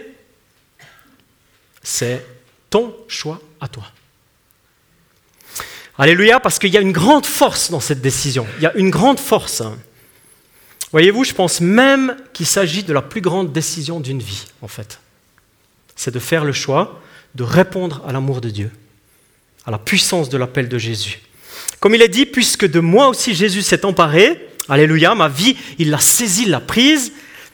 C'est 1.81 2.25
ton 2.69 2.95
choix 3.07 3.41
à 3.59 3.67
toi. 3.67 3.85
Alléluia, 5.97 6.39
parce 6.39 6.59
qu'il 6.59 6.71
y 6.71 6.77
a 6.77 6.81
une 6.81 6.91
grande 6.91 7.25
force 7.25 7.71
dans 7.71 7.79
cette 7.79 8.01
décision. 8.01 8.47
Il 8.57 8.63
y 8.63 8.67
a 8.67 8.73
une 8.75 8.89
grande 8.89 9.19
force. 9.19 9.61
Voyez-vous, 10.91 11.23
je 11.23 11.33
pense 11.33 11.59
même 11.59 12.15
qu'il 12.33 12.45
s'agit 12.45 12.83
de 12.83 12.93
la 12.93 13.01
plus 13.01 13.21
grande 13.21 13.51
décision 13.51 13.99
d'une 13.99 14.21
vie, 14.21 14.45
en 14.61 14.67
fait. 14.67 14.99
C'est 15.95 16.13
de 16.13 16.19
faire 16.19 16.45
le 16.45 16.53
choix 16.53 17.01
de 17.35 17.43
répondre 17.43 18.03
à 18.07 18.11
l'amour 18.11 18.41
de 18.41 18.49
Dieu, 18.49 18.71
à 19.65 19.71
la 19.71 19.79
puissance 19.79 20.29
de 20.29 20.37
l'appel 20.37 20.69
de 20.69 20.77
Jésus. 20.77 21.21
Comme 21.83 21.95
il 21.95 22.01
est 22.01 22.07
dit, 22.07 22.25
puisque 22.25 22.65
de 22.65 22.79
moi 22.79 23.09
aussi 23.09 23.33
Jésus 23.33 23.61
s'est 23.61 23.83
emparé, 23.83 24.47
Alléluia, 24.69 25.15
ma 25.15 25.27
vie, 25.27 25.57
il 25.79 25.89
l'a 25.89 25.97
saisie, 25.97 26.43
il 26.43 26.51
l'a 26.51 26.61
prise, 26.61 27.11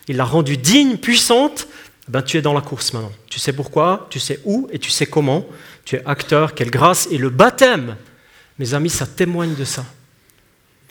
il 0.08 0.18
l'a 0.18 0.24
rendue 0.24 0.56
digne, 0.56 0.98
puissante, 0.98 1.68
eh 2.08 2.12
ben, 2.12 2.22
tu 2.22 2.38
es 2.38 2.44
dans 2.44 2.54
la 2.54 2.62
course 2.62 2.94
maintenant. 2.94 3.12
Tu 3.28 3.40
sais 3.40 3.54
pourquoi, 3.54 4.06
tu 4.12 4.20
sais 4.20 4.40
où 4.46 4.68
et 4.72 4.78
tu 4.78 4.92
sais 4.92 5.08
comment. 5.08 5.48
Tu 5.84 5.96
es 5.96 6.04
acteur, 6.06 6.54
quelle 6.54 6.70
grâce. 6.70 7.08
Et 7.10 7.18
le 7.18 7.32
baptême, 7.32 7.96
mes 8.60 8.76
amis, 8.76 8.92
ça 8.92 9.08
témoigne 9.08 9.56
de 9.56 9.66
ça. 9.66 9.84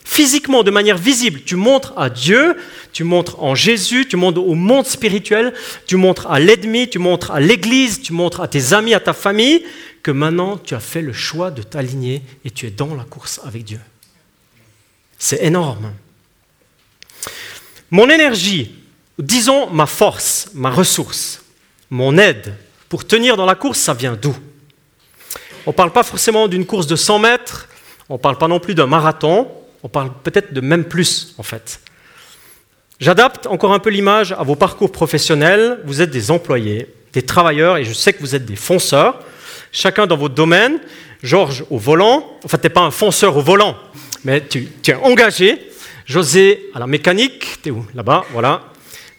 Physiquement, 0.04 0.64
de 0.64 0.72
manière 0.72 0.98
visible, 0.98 1.42
tu 1.44 1.54
montres 1.54 1.92
à 1.96 2.10
Dieu, 2.10 2.56
tu 2.92 3.04
montres 3.04 3.40
en 3.40 3.54
Jésus, 3.54 4.08
tu 4.08 4.16
montres 4.16 4.40
au 4.40 4.54
monde 4.54 4.86
spirituel, 4.86 5.54
tu 5.86 5.96
montres 5.96 6.26
à 6.28 6.40
l'ennemi, 6.40 6.88
tu 6.88 6.98
montres 6.98 7.30
à 7.30 7.38
l'Église, 7.38 8.02
tu 8.02 8.12
montres 8.12 8.40
à 8.40 8.48
tes 8.48 8.72
amis, 8.72 8.94
à 8.94 9.00
ta 9.00 9.12
famille, 9.12 9.62
que 10.08 10.12
maintenant 10.12 10.56
tu 10.56 10.74
as 10.74 10.80
fait 10.80 11.02
le 11.02 11.12
choix 11.12 11.50
de 11.50 11.60
t'aligner 11.60 12.22
et 12.42 12.50
tu 12.50 12.66
es 12.66 12.70
dans 12.70 12.94
la 12.94 13.04
course 13.04 13.42
avec 13.44 13.62
Dieu. 13.62 13.78
C'est 15.18 15.44
énorme. 15.44 15.92
Mon 17.90 18.08
énergie, 18.08 18.74
disons 19.18 19.68
ma 19.68 19.84
force, 19.84 20.48
ma 20.54 20.70
ressource, 20.70 21.42
mon 21.90 22.16
aide 22.16 22.54
pour 22.88 23.06
tenir 23.06 23.36
dans 23.36 23.44
la 23.44 23.54
course, 23.54 23.80
ça 23.80 23.92
vient 23.92 24.16
d'où? 24.16 24.34
On 25.66 25.72
ne 25.72 25.76
parle 25.76 25.92
pas 25.92 26.02
forcément 26.02 26.48
d'une 26.48 26.64
course 26.64 26.86
de 26.86 26.96
100 26.96 27.18
mètres, 27.18 27.68
on 28.08 28.14
ne 28.14 28.18
parle 28.18 28.38
pas 28.38 28.48
non 28.48 28.60
plus 28.60 28.74
d'un 28.74 28.86
marathon, 28.86 29.46
on 29.82 29.90
parle 29.90 30.10
peut-être 30.24 30.54
de 30.54 30.62
même 30.62 30.84
plus 30.86 31.34
en 31.36 31.42
fait. 31.42 31.80
J'adapte 32.98 33.46
encore 33.46 33.74
un 33.74 33.78
peu 33.78 33.90
l'image 33.90 34.32
à 34.32 34.42
vos 34.42 34.56
parcours 34.56 34.90
professionnels. 34.90 35.80
Vous 35.84 36.00
êtes 36.00 36.10
des 36.10 36.30
employés, 36.30 36.86
des 37.12 37.20
travailleurs, 37.20 37.76
et 37.76 37.84
je 37.84 37.92
sais 37.92 38.14
que 38.14 38.20
vous 38.20 38.34
êtes 38.34 38.46
des 38.46 38.56
fonceurs, 38.56 39.22
chacun 39.72 40.06
dans 40.06 40.16
votre 40.16 40.34
domaine. 40.34 40.78
Georges 41.22 41.64
au 41.70 41.78
volant, 41.78 42.24
enfin 42.44 42.58
tu 42.58 42.64
n'es 42.64 42.70
pas 42.70 42.82
un 42.82 42.92
fonceur 42.92 43.36
au 43.36 43.42
volant, 43.42 43.76
mais 44.24 44.40
tu, 44.40 44.68
es 44.86 44.94
engagé. 44.94 45.58
José 46.06 46.70
à 46.74 46.78
la 46.78 46.86
mécanique, 46.86 47.58
tu 47.62 47.68
es 47.68 47.72
où? 47.72 47.84
Là-bas, 47.94 48.24
voilà. 48.32 48.62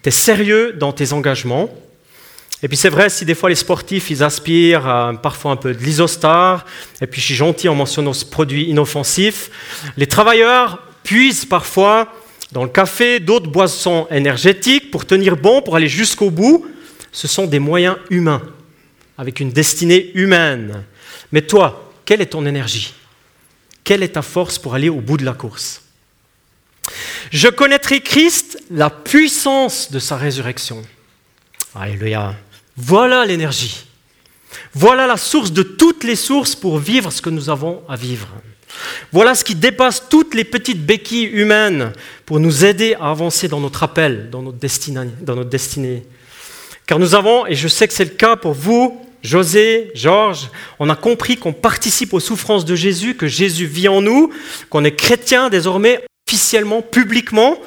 Tu 0.02 0.10
es 0.10 0.12
sérieux 0.12 0.74
dans 0.80 0.92
tes 0.92 1.14
engagements. 1.14 1.70
Et 2.64 2.68
puis 2.68 2.78
c'est 2.78 2.90
vrai, 2.90 3.10
si 3.10 3.26
des 3.26 3.36
fois 3.36 3.50
les 3.50 3.56
sportifs, 3.56 4.10
ils 4.10 4.24
aspirent 4.24 5.18
parfois 5.22 5.52
un 5.52 5.56
peu 5.56 5.74
de 5.74 5.84
l'isostar, 5.84 6.66
et 7.02 7.08
puis 7.08 7.22
je 7.22 7.28
suis 7.28 7.36
gentil 7.36 7.70
en 7.70 7.76
mentionnant 7.76 8.12
ce 8.12 8.26
produit 8.26 8.64
inoffensif, 8.64 9.50
les 9.96 10.08
travailleurs 10.08 10.80
puisent 11.04 11.46
parfois 11.46 12.12
dans 12.52 12.64
le 12.64 12.70
café 12.70 13.20
d'autres 13.20 13.50
boissons 13.50 14.08
énergétiques 14.12 14.92
pour 14.92 15.06
tenir 15.06 15.38
bon, 15.38 15.62
pour 15.62 15.76
aller 15.76 15.88
jusqu'au 15.88 16.32
bout. 16.32 16.66
Ce 17.12 17.28
sont 17.28 17.46
des 17.46 17.60
moyens 17.60 17.98
humains, 18.10 18.42
avec 19.20 19.42
une 19.42 19.52
destinée 19.52 20.12
humaine. 20.14 20.86
Mais 21.34 21.42
toi, 21.42 21.92
quelle 22.06 22.22
est 22.22 22.28
ton 22.28 22.46
énergie? 22.46 22.94
Quelle 23.84 24.02
est 24.02 24.14
ta 24.14 24.22
force 24.22 24.58
pour 24.58 24.76
aller 24.76 24.88
au 24.88 25.02
bout 25.02 25.18
de 25.18 25.26
la 25.26 25.34
course? 25.34 25.82
Je 27.30 27.50
connaîtrai 27.50 28.00
Christ, 28.00 28.58
la 28.72 28.90
puissance 28.90 29.92
de 29.92 30.00
sa 30.00 30.16
résurrection. 30.16 30.82
Alléluia. 31.76 32.34
Voilà 32.78 33.26
l'énergie. 33.26 33.86
Voilà 34.74 35.06
la 35.06 35.18
source 35.18 35.52
de 35.52 35.64
toutes 35.64 36.06
les 36.06 36.16
sources 36.16 36.56
pour 36.56 36.80
vivre 36.80 37.12
ce 37.12 37.22
que 37.22 37.30
nous 37.30 37.50
avons 37.50 37.84
à 37.90 37.98
vivre. 37.98 38.30
Voilà 39.12 39.36
ce 39.36 39.44
qui 39.44 39.56
dépasse 39.56 40.08
toutes 40.10 40.34
les 40.34 40.46
petites 40.46 40.86
béquilles 40.86 41.26
humaines 41.26 41.92
pour 42.26 42.40
nous 42.40 42.64
aider 42.64 42.94
à 42.94 43.10
avancer 43.10 43.50
dans 43.50 43.60
notre 43.60 43.84
appel, 43.84 44.30
dans 44.30 44.44
notre 44.44 44.60
destinée. 44.60 45.10
Dans 45.20 45.36
notre 45.36 45.50
destinée. 45.50 46.06
Car 46.86 47.00
nous 47.00 47.16
avons, 47.16 47.46
et 47.46 47.56
je 47.56 47.68
sais 47.68 47.86
que 47.86 47.94
c'est 47.94 48.06
le 48.06 48.12
cas 48.12 48.38
pour 48.38 48.54
vous, 48.54 49.06
José, 49.24 49.92
Georges, 49.96 50.50
on 50.80 50.90
a 50.90 50.96
compris 50.96 51.38
qu'on 51.38 51.54
participe 51.54 52.14
aux 52.14 52.20
souffrances 52.20 52.66
de 52.66 52.76
Jésus, 52.76 53.16
que 53.16 53.28
Jésus 53.28 53.66
vit 53.66 53.88
en 53.88 54.02
nous, 54.02 54.32
qu'on 54.70 54.84
est 54.84 54.96
chrétien 54.96 55.50
désormais 55.50 56.02
officiellement, 56.28 56.82
publiquement, 56.82 57.58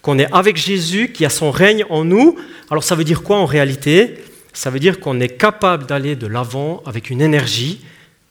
qu'on 0.00 0.18
est 0.18 0.32
avec 0.32 0.56
Jésus, 0.56 1.12
qui 1.12 1.24
a 1.24 1.30
son 1.30 1.50
règne 1.50 1.84
en 1.90 2.04
nous. 2.04 2.36
Alors 2.70 2.84
ça 2.84 2.94
veut 2.94 3.04
dire 3.04 3.22
quoi 3.22 3.36
en 3.36 3.46
réalité? 3.46 4.14
Ça 4.52 4.70
veut 4.70 4.80
dire 4.80 5.00
qu'on 5.00 5.20
est 5.20 5.36
capable 5.36 5.86
d'aller 5.86 6.16
de 6.16 6.26
l'avant 6.26 6.82
avec 6.86 7.10
une 7.10 7.20
énergie, 7.20 7.80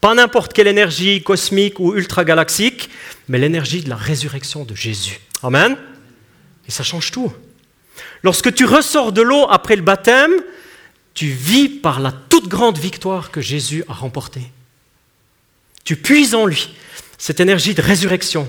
pas 0.00 0.14
n'importe 0.14 0.52
quelle 0.52 0.66
énergie 0.66 1.22
cosmique 1.22 1.78
ou 1.78 1.94
ultra-galaxique, 1.94 2.90
mais 3.28 3.38
l'énergie 3.38 3.82
de 3.82 3.88
la 3.88 3.96
résurrection 3.96 4.64
de 4.64 4.74
Jésus. 4.74 5.20
Amen. 5.42 5.76
Et 6.66 6.70
ça 6.70 6.82
change 6.82 7.10
tout. 7.10 7.32
Lorsque 8.22 8.52
tu 8.54 8.64
ressors 8.64 9.12
de 9.12 9.22
l'eau 9.22 9.46
après 9.48 9.76
le 9.76 9.82
baptême, 9.82 10.32
tu 11.14 11.26
vis 11.26 11.68
par 11.68 12.00
la 12.00 12.12
toute 12.12 12.48
grande 12.48 12.78
victoire 12.78 13.30
que 13.30 13.40
Jésus 13.40 13.84
a 13.88 13.92
remportée. 13.92 14.50
Tu 15.84 15.96
puises 15.96 16.34
en 16.34 16.46
lui 16.46 16.74
cette 17.18 17.40
énergie 17.40 17.74
de 17.74 17.82
résurrection. 17.82 18.48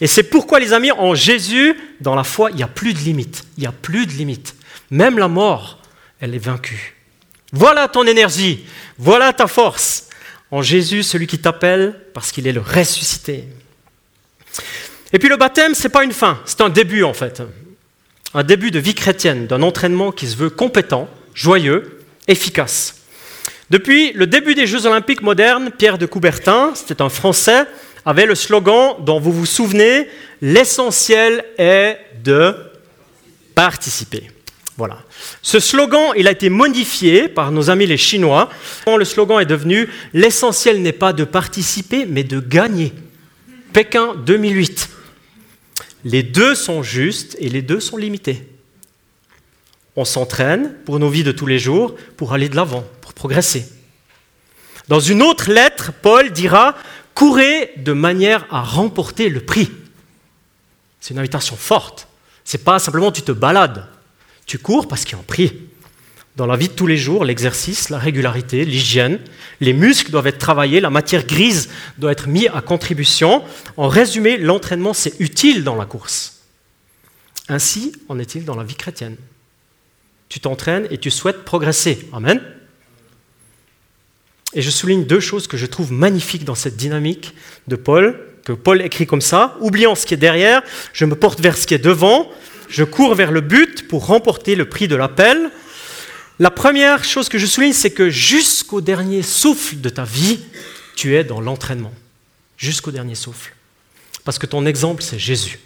Et 0.00 0.06
c'est 0.06 0.22
pourquoi, 0.24 0.60
les 0.60 0.72
amis, 0.72 0.92
en 0.92 1.14
Jésus, 1.14 1.74
dans 2.00 2.14
la 2.14 2.24
foi, 2.24 2.50
il 2.50 2.56
n'y 2.56 2.62
a 2.62 2.68
plus 2.68 2.94
de 2.94 2.98
limites. 2.98 3.44
Il 3.56 3.60
n'y 3.60 3.66
a 3.66 3.72
plus 3.72 4.06
de 4.06 4.12
limites. 4.12 4.54
Même 4.90 5.18
la 5.18 5.28
mort, 5.28 5.80
elle 6.20 6.34
est 6.34 6.38
vaincue. 6.38 6.94
Voilà 7.52 7.86
ton 7.86 8.06
énergie, 8.06 8.64
voilà 8.98 9.32
ta 9.32 9.46
force. 9.46 10.08
En 10.50 10.62
Jésus, 10.62 11.02
celui 11.02 11.26
qui 11.26 11.38
t'appelle 11.38 12.00
parce 12.12 12.32
qu'il 12.32 12.46
est 12.46 12.52
le 12.52 12.60
ressuscité. 12.60 13.44
Et 15.12 15.18
puis 15.18 15.28
le 15.28 15.36
baptême, 15.36 15.74
ce 15.74 15.84
n'est 15.84 15.88
pas 15.92 16.04
une 16.04 16.12
fin, 16.12 16.40
c'est 16.44 16.60
un 16.60 16.68
début 16.68 17.04
en 17.04 17.14
fait. 17.14 17.42
Un 18.34 18.42
début 18.42 18.72
de 18.72 18.80
vie 18.80 18.94
chrétienne, 18.94 19.46
d'un 19.46 19.62
entraînement 19.62 20.10
qui 20.10 20.26
se 20.26 20.36
veut 20.36 20.50
compétent, 20.50 21.08
joyeux, 21.34 21.93
efficace. 22.28 23.02
Depuis 23.70 24.12
le 24.12 24.26
début 24.26 24.54
des 24.54 24.66
Jeux 24.66 24.86
olympiques 24.86 25.22
modernes, 25.22 25.70
Pierre 25.76 25.98
de 25.98 26.06
Coubertin, 26.06 26.72
c'était 26.74 27.02
un 27.02 27.08
Français, 27.08 27.64
avait 28.04 28.26
le 28.26 28.34
slogan 28.34 28.96
dont 29.00 29.18
vous 29.18 29.32
vous 29.32 29.46
souvenez, 29.46 30.08
l'essentiel 30.42 31.44
est 31.58 31.98
de 32.22 32.54
participer. 33.54 34.30
Voilà. 34.76 34.98
Ce 35.40 35.60
slogan, 35.60 36.12
il 36.16 36.26
a 36.26 36.32
été 36.32 36.50
modifié 36.50 37.28
par 37.28 37.52
nos 37.52 37.70
amis 37.70 37.86
les 37.86 37.96
Chinois. 37.96 38.50
Le 38.86 39.04
slogan 39.04 39.40
est 39.40 39.46
devenu 39.46 39.88
L'essentiel 40.12 40.82
n'est 40.82 40.92
pas 40.92 41.12
de 41.12 41.24
participer, 41.24 42.06
mais 42.06 42.24
de 42.24 42.40
gagner. 42.40 42.92
Pékin 43.72 44.14
2008. 44.26 44.88
Les 46.04 46.22
deux 46.22 46.54
sont 46.54 46.82
justes 46.82 47.36
et 47.40 47.48
les 47.48 47.62
deux 47.62 47.80
sont 47.80 47.96
limités. 47.96 48.42
On 49.96 50.04
s'entraîne 50.04 50.74
pour 50.84 50.98
nos 50.98 51.08
vies 51.08 51.24
de 51.24 51.32
tous 51.32 51.46
les 51.46 51.58
jours, 51.58 51.94
pour 52.16 52.32
aller 52.32 52.48
de 52.48 52.56
l'avant, 52.56 52.84
pour 53.00 53.14
progresser. 53.14 53.66
Dans 54.88 55.00
une 55.00 55.22
autre 55.22 55.50
lettre, 55.50 55.92
Paul 56.02 56.30
dira 56.30 56.74
Courez 57.14 57.72
de 57.76 57.92
manière 57.92 58.44
à 58.50 58.62
remporter 58.62 59.28
le 59.28 59.40
prix. 59.40 59.70
C'est 61.00 61.14
une 61.14 61.20
invitation 61.20 61.56
forte. 61.56 62.08
C'est 62.44 62.64
pas 62.64 62.78
simplement 62.78 63.12
tu 63.12 63.22
te 63.22 63.32
balades. 63.32 63.86
Tu 64.46 64.58
cours 64.58 64.88
parce 64.88 65.04
qu'il 65.04 65.12
y 65.12 65.16
a 65.16 65.20
un 65.20 65.24
prix. 65.24 65.52
Dans 66.36 66.46
la 66.46 66.56
vie 66.56 66.68
de 66.68 66.72
tous 66.72 66.88
les 66.88 66.96
jours, 66.96 67.24
l'exercice, 67.24 67.90
la 67.90 67.98
régularité, 67.98 68.64
l'hygiène, 68.64 69.20
les 69.60 69.72
muscles 69.72 70.10
doivent 70.10 70.26
être 70.26 70.38
travaillés, 70.38 70.80
la 70.80 70.90
matière 70.90 71.24
grise 71.24 71.70
doit 71.98 72.10
être 72.10 72.26
mise 72.26 72.50
à 72.52 72.60
contribution. 72.60 73.44
En 73.76 73.86
résumé, 73.86 74.36
l'entraînement, 74.36 74.92
c'est 74.92 75.14
utile 75.20 75.62
dans 75.62 75.76
la 75.76 75.86
course. 75.86 76.40
Ainsi 77.48 77.92
en 78.08 78.18
est-il 78.18 78.44
dans 78.44 78.56
la 78.56 78.64
vie 78.64 78.74
chrétienne. 78.74 79.16
Tu 80.34 80.40
t'entraînes 80.40 80.88
et 80.90 80.98
tu 80.98 81.12
souhaites 81.12 81.44
progresser. 81.44 82.08
Amen. 82.12 82.42
Et 84.52 84.62
je 84.62 84.70
souligne 84.70 85.04
deux 85.04 85.20
choses 85.20 85.46
que 85.46 85.56
je 85.56 85.64
trouve 85.64 85.92
magnifiques 85.92 86.44
dans 86.44 86.56
cette 86.56 86.74
dynamique 86.74 87.34
de 87.68 87.76
Paul, 87.76 88.18
que 88.44 88.50
Paul 88.50 88.82
écrit 88.82 89.06
comme 89.06 89.20
ça, 89.20 89.56
oubliant 89.60 89.94
ce 89.94 90.06
qui 90.06 90.12
est 90.12 90.16
derrière, 90.16 90.64
je 90.92 91.04
me 91.04 91.14
porte 91.14 91.38
vers 91.40 91.56
ce 91.56 91.68
qui 91.68 91.74
est 91.74 91.78
devant, 91.78 92.28
je 92.68 92.82
cours 92.82 93.14
vers 93.14 93.30
le 93.30 93.42
but 93.42 93.86
pour 93.86 94.06
remporter 94.06 94.56
le 94.56 94.68
prix 94.68 94.88
de 94.88 94.96
l'appel. 94.96 95.52
La 96.40 96.50
première 96.50 97.04
chose 97.04 97.28
que 97.28 97.38
je 97.38 97.46
souligne, 97.46 97.72
c'est 97.72 97.92
que 97.92 98.10
jusqu'au 98.10 98.80
dernier 98.80 99.22
souffle 99.22 99.76
de 99.80 99.88
ta 99.88 100.02
vie, 100.02 100.40
tu 100.96 101.14
es 101.14 101.22
dans 101.22 101.40
l'entraînement. 101.40 101.94
Jusqu'au 102.56 102.90
dernier 102.90 103.14
souffle. 103.14 103.54
Parce 104.24 104.40
que 104.40 104.46
ton 104.46 104.66
exemple, 104.66 105.04
c'est 105.04 105.20
Jésus. 105.20 105.60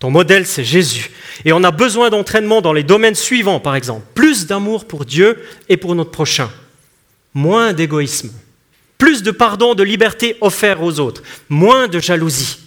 Ton 0.00 0.10
modèle, 0.10 0.46
c'est 0.46 0.64
Jésus. 0.64 1.10
Et 1.44 1.52
on 1.52 1.62
a 1.62 1.70
besoin 1.70 2.08
d'entraînement 2.08 2.62
dans 2.62 2.72
les 2.72 2.82
domaines 2.82 3.14
suivants, 3.14 3.60
par 3.60 3.76
exemple. 3.76 4.06
Plus 4.14 4.46
d'amour 4.46 4.86
pour 4.86 5.04
Dieu 5.04 5.46
et 5.68 5.76
pour 5.76 5.94
notre 5.94 6.10
prochain. 6.10 6.50
Moins 7.34 7.74
d'égoïsme. 7.74 8.32
Plus 8.96 9.22
de 9.22 9.30
pardon, 9.30 9.74
de 9.74 9.82
liberté 9.82 10.38
offert 10.40 10.82
aux 10.82 11.00
autres. 11.00 11.22
Moins 11.50 11.86
de 11.86 12.00
jalousie. 12.00 12.58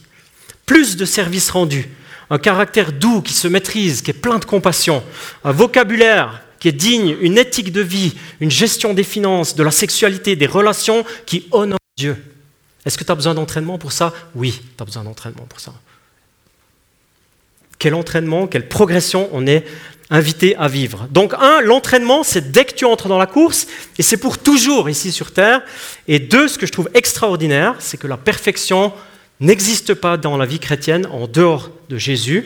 Plus 0.67 0.95
de 0.95 1.05
service 1.05 1.49
rendu. 1.49 1.89
Un 2.29 2.37
caractère 2.37 2.93
doux 2.93 3.21
qui 3.21 3.33
se 3.33 3.47
maîtrise, 3.47 4.03
qui 4.03 4.11
est 4.11 4.13
plein 4.13 4.37
de 4.37 4.45
compassion. 4.45 5.03
Un 5.43 5.51
vocabulaire 5.51 6.43
qui 6.59 6.67
est 6.67 6.71
digne, 6.71 7.17
une 7.19 7.39
éthique 7.39 7.71
de 7.71 7.81
vie, 7.81 8.13
une 8.41 8.51
gestion 8.51 8.93
des 8.93 9.03
finances, 9.03 9.55
de 9.55 9.63
la 9.63 9.71
sexualité, 9.71 10.35
des 10.35 10.45
relations 10.45 11.03
qui 11.25 11.47
honorent 11.51 11.79
Dieu. 11.97 12.15
Est-ce 12.85 12.97
que 12.97 13.03
tu 13.03 13.11
as 13.11 13.15
besoin 13.15 13.33
d'entraînement 13.33 13.79
pour 13.79 13.91
ça? 13.91 14.13
Oui, 14.35 14.61
tu 14.77 14.81
as 14.83 14.85
besoin 14.85 15.03
d'entraînement 15.03 15.45
pour 15.49 15.59
ça 15.59 15.73
quel 17.83 17.95
entraînement, 17.95 18.47
quelle 18.47 18.69
progression 18.69 19.27
on 19.33 19.45
est 19.45 19.65
invité 20.09 20.55
à 20.55 20.69
vivre. 20.69 21.05
Donc 21.11 21.33
un, 21.33 21.59
l'entraînement, 21.59 22.23
c'est 22.23 22.49
dès 22.49 22.63
que 22.63 22.73
tu 22.73 22.85
entres 22.85 23.09
dans 23.09 23.17
la 23.17 23.25
course, 23.25 23.67
et 23.99 24.03
c'est 24.03 24.15
pour 24.15 24.37
toujours 24.37 24.89
ici 24.89 25.11
sur 25.11 25.33
Terre. 25.33 25.61
Et 26.07 26.19
deux, 26.19 26.47
ce 26.47 26.57
que 26.57 26.65
je 26.65 26.71
trouve 26.71 26.89
extraordinaire, 26.93 27.75
c'est 27.79 27.97
que 27.97 28.07
la 28.07 28.15
perfection 28.15 28.93
n'existe 29.41 29.95
pas 29.95 30.15
dans 30.15 30.37
la 30.37 30.45
vie 30.45 30.59
chrétienne 30.59 31.07
en 31.07 31.27
dehors 31.27 31.71
de 31.89 31.97
Jésus. 31.97 32.45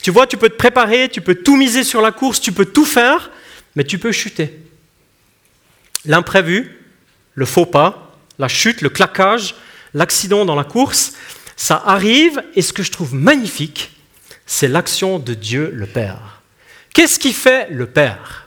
Tu 0.00 0.12
vois, 0.12 0.28
tu 0.28 0.36
peux 0.36 0.48
te 0.48 0.54
préparer, 0.54 1.08
tu 1.08 1.20
peux 1.20 1.34
tout 1.34 1.56
miser 1.56 1.82
sur 1.82 2.00
la 2.00 2.12
course, 2.12 2.40
tu 2.40 2.52
peux 2.52 2.66
tout 2.66 2.84
faire, 2.84 3.32
mais 3.74 3.82
tu 3.82 3.98
peux 3.98 4.12
chuter. 4.12 4.60
L'imprévu, 6.04 6.78
le 7.34 7.46
faux 7.46 7.66
pas, 7.66 8.16
la 8.38 8.46
chute, 8.46 8.80
le 8.80 8.90
claquage, 8.90 9.56
l'accident 9.92 10.44
dans 10.44 10.54
la 10.54 10.62
course, 10.62 11.14
ça 11.56 11.82
arrive, 11.84 12.40
et 12.54 12.62
ce 12.62 12.72
que 12.72 12.84
je 12.84 12.92
trouve 12.92 13.12
magnifique, 13.12 13.90
c'est 14.46 14.68
l'action 14.68 15.18
de 15.18 15.34
Dieu 15.34 15.70
le 15.74 15.86
Père. 15.86 16.42
Qu'est-ce 16.94 17.18
qui 17.18 17.32
fait 17.32 17.68
le 17.70 17.86
Père? 17.86 18.41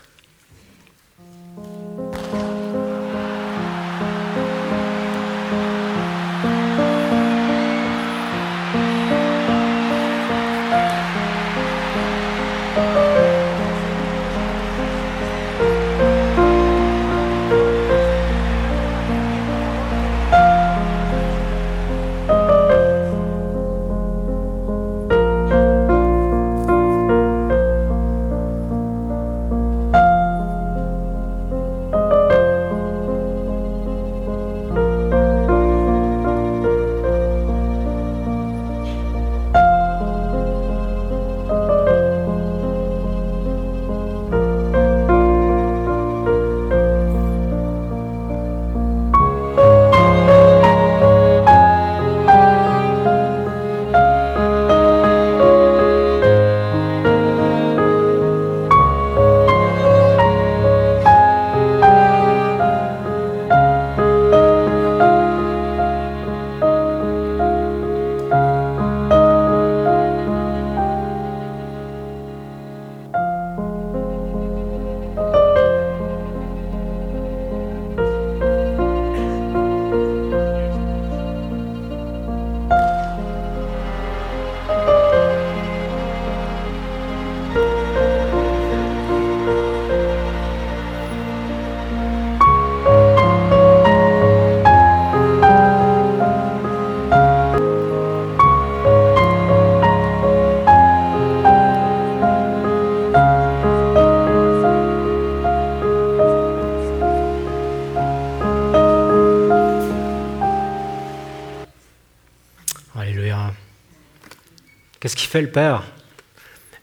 Qu'est-ce 115.06 115.16
qu'il 115.16 115.30
fait 115.30 115.44
le 115.44 115.52
Père? 115.52 115.84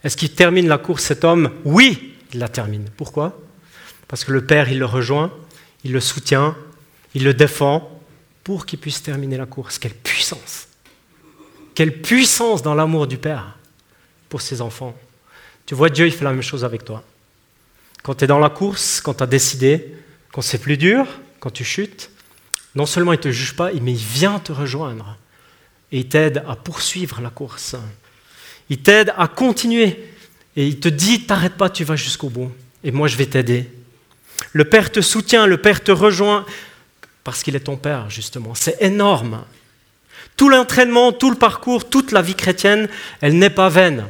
Est-ce 0.04 0.16
qu'il 0.16 0.32
termine 0.32 0.68
la 0.68 0.78
course, 0.78 1.02
cet 1.02 1.24
homme? 1.24 1.50
Oui, 1.64 2.14
il 2.32 2.38
la 2.38 2.48
termine. 2.48 2.88
Pourquoi? 2.96 3.36
Parce 4.06 4.22
que 4.22 4.30
le 4.30 4.46
Père, 4.46 4.70
il 4.70 4.78
le 4.78 4.86
rejoint, 4.86 5.32
il 5.82 5.90
le 5.90 5.98
soutient, 5.98 6.56
il 7.14 7.24
le 7.24 7.34
défend 7.34 8.00
pour 8.44 8.64
qu'il 8.64 8.78
puisse 8.78 9.02
terminer 9.02 9.38
la 9.38 9.46
course. 9.46 9.80
Quelle 9.80 9.94
puissance 9.94 10.68
Quelle 11.74 12.00
puissance 12.00 12.62
dans 12.62 12.76
l'amour 12.76 13.08
du 13.08 13.18
Père 13.18 13.58
pour 14.28 14.40
ses 14.40 14.60
enfants. 14.60 14.96
Tu 15.66 15.74
vois, 15.74 15.90
Dieu, 15.90 16.06
il 16.06 16.12
fait 16.12 16.22
la 16.22 16.30
même 16.30 16.42
chose 16.42 16.64
avec 16.64 16.84
toi. 16.84 17.02
Quand 18.04 18.14
tu 18.14 18.22
es 18.22 18.28
dans 18.28 18.38
la 18.38 18.50
course, 18.50 19.00
quand 19.00 19.14
tu 19.14 19.24
as 19.24 19.26
décidé, 19.26 19.96
quand 20.30 20.42
c'est 20.42 20.58
plus 20.58 20.76
dur, 20.76 21.08
quand 21.40 21.50
tu 21.50 21.64
chutes, 21.64 22.08
non 22.76 22.86
seulement 22.86 23.14
il 23.14 23.16
ne 23.16 23.22
te 23.22 23.32
juge 23.32 23.56
pas, 23.56 23.72
mais 23.72 23.90
il 23.90 23.96
vient 23.96 24.38
te 24.38 24.52
rejoindre 24.52 25.18
et 25.90 25.98
il 25.98 26.08
t'aide 26.08 26.44
à 26.46 26.54
poursuivre 26.54 27.20
la 27.20 27.30
course. 27.30 27.74
Il 28.72 28.78
t'aide 28.78 29.12
à 29.18 29.28
continuer. 29.28 30.02
Et 30.56 30.66
il 30.66 30.80
te 30.80 30.88
dit, 30.88 31.26
t'arrête 31.26 31.56
pas, 31.58 31.68
tu 31.68 31.84
vas 31.84 31.94
jusqu'au 31.94 32.30
bout. 32.30 32.50
Et 32.82 32.90
moi, 32.90 33.06
je 33.06 33.18
vais 33.18 33.26
t'aider. 33.26 33.68
Le 34.54 34.64
Père 34.64 34.90
te 34.90 35.02
soutient, 35.02 35.46
le 35.46 35.58
Père 35.58 35.84
te 35.84 35.92
rejoint, 35.92 36.46
parce 37.22 37.42
qu'il 37.42 37.54
est 37.54 37.60
ton 37.60 37.76
Père, 37.76 38.08
justement. 38.08 38.54
C'est 38.54 38.80
énorme. 38.80 39.44
Tout 40.38 40.48
l'entraînement, 40.48 41.12
tout 41.12 41.28
le 41.28 41.36
parcours, 41.36 41.90
toute 41.90 42.12
la 42.12 42.22
vie 42.22 42.34
chrétienne, 42.34 42.88
elle 43.20 43.38
n'est 43.38 43.50
pas 43.50 43.68
vaine. 43.68 44.06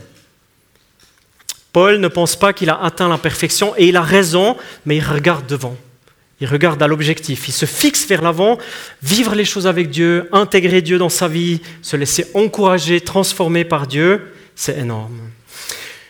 Paul 1.72 1.98
ne 1.98 2.06
pense 2.06 2.36
pas 2.36 2.52
qu'il 2.52 2.70
a 2.70 2.80
atteint 2.84 3.08
la 3.08 3.18
perfection, 3.18 3.74
et 3.76 3.88
il 3.88 3.96
a 3.96 4.02
raison, 4.02 4.56
mais 4.86 4.98
il 4.98 5.04
regarde 5.04 5.46
devant. 5.48 5.76
Il 6.40 6.46
regarde 6.46 6.80
à 6.80 6.86
l'objectif, 6.86 7.48
il 7.48 7.52
se 7.52 7.66
fixe 7.66 8.06
vers 8.06 8.22
l'avant, 8.22 8.58
vivre 9.02 9.34
les 9.34 9.44
choses 9.44 9.66
avec 9.66 9.90
Dieu, 9.90 10.28
intégrer 10.30 10.82
Dieu 10.82 10.98
dans 10.98 11.08
sa 11.08 11.26
vie, 11.26 11.60
se 11.82 11.96
laisser 11.96 12.26
encourager, 12.34 13.00
transformer 13.00 13.64
par 13.64 13.88
Dieu 13.88 14.28
c'est 14.54 14.78
énorme. 14.78 15.18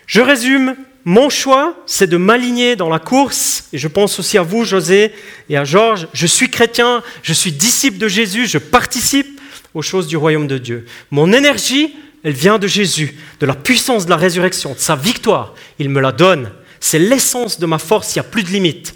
Je 0.07 0.21
résume, 0.21 0.77
mon 1.05 1.31
choix, 1.31 1.77
c'est 1.87 2.07
de 2.07 2.17
m'aligner 2.17 2.77
dans 2.77 2.89
la 2.89 2.99
course, 2.99 3.65
et 3.73 3.79
je 3.79 3.89
pense 3.89 4.19
aussi 4.19 4.39
à 4.39 4.43
vous, 4.43 4.65
José, 4.65 5.13
et 5.49 5.57
à 5.57 5.65
Georges. 5.65 6.07
Je 6.13 6.27
suis 6.27 6.51
chrétien, 6.51 7.03
je 7.23 7.33
suis 7.33 7.53
disciple 7.53 7.99
de 7.99 8.09
Jésus, 8.09 8.47
je 8.47 8.59
participe 8.59 9.41
aux 9.75 9.83
choses 9.83 10.07
du 10.07 10.17
royaume 10.17 10.47
de 10.47 10.59
Dieu. 10.59 10.87
Mon 11.11 11.33
énergie, 11.33 11.95
elle 12.23 12.35
vient 12.35 12.59
de 12.59 12.67
Jésus, 12.67 13.17
de 13.41 13.47
la 13.47 13.55
puissance 13.55 14.05
de 14.05 14.11
la 14.11 14.17
résurrection, 14.17 14.75
de 14.75 14.79
sa 14.79 14.95
victoire. 14.95 15.55
Il 15.79 15.89
me 15.89 16.01
la 16.01 16.13
donne. 16.13 16.53
C'est 16.79 16.99
l'essence 16.99 17.59
de 17.59 17.67
ma 17.67 17.79
force, 17.79 18.15
il 18.15 18.19
n'y 18.19 18.27
a 18.27 18.31
plus 18.31 18.43
de 18.45 18.51
limite. 18.51 18.95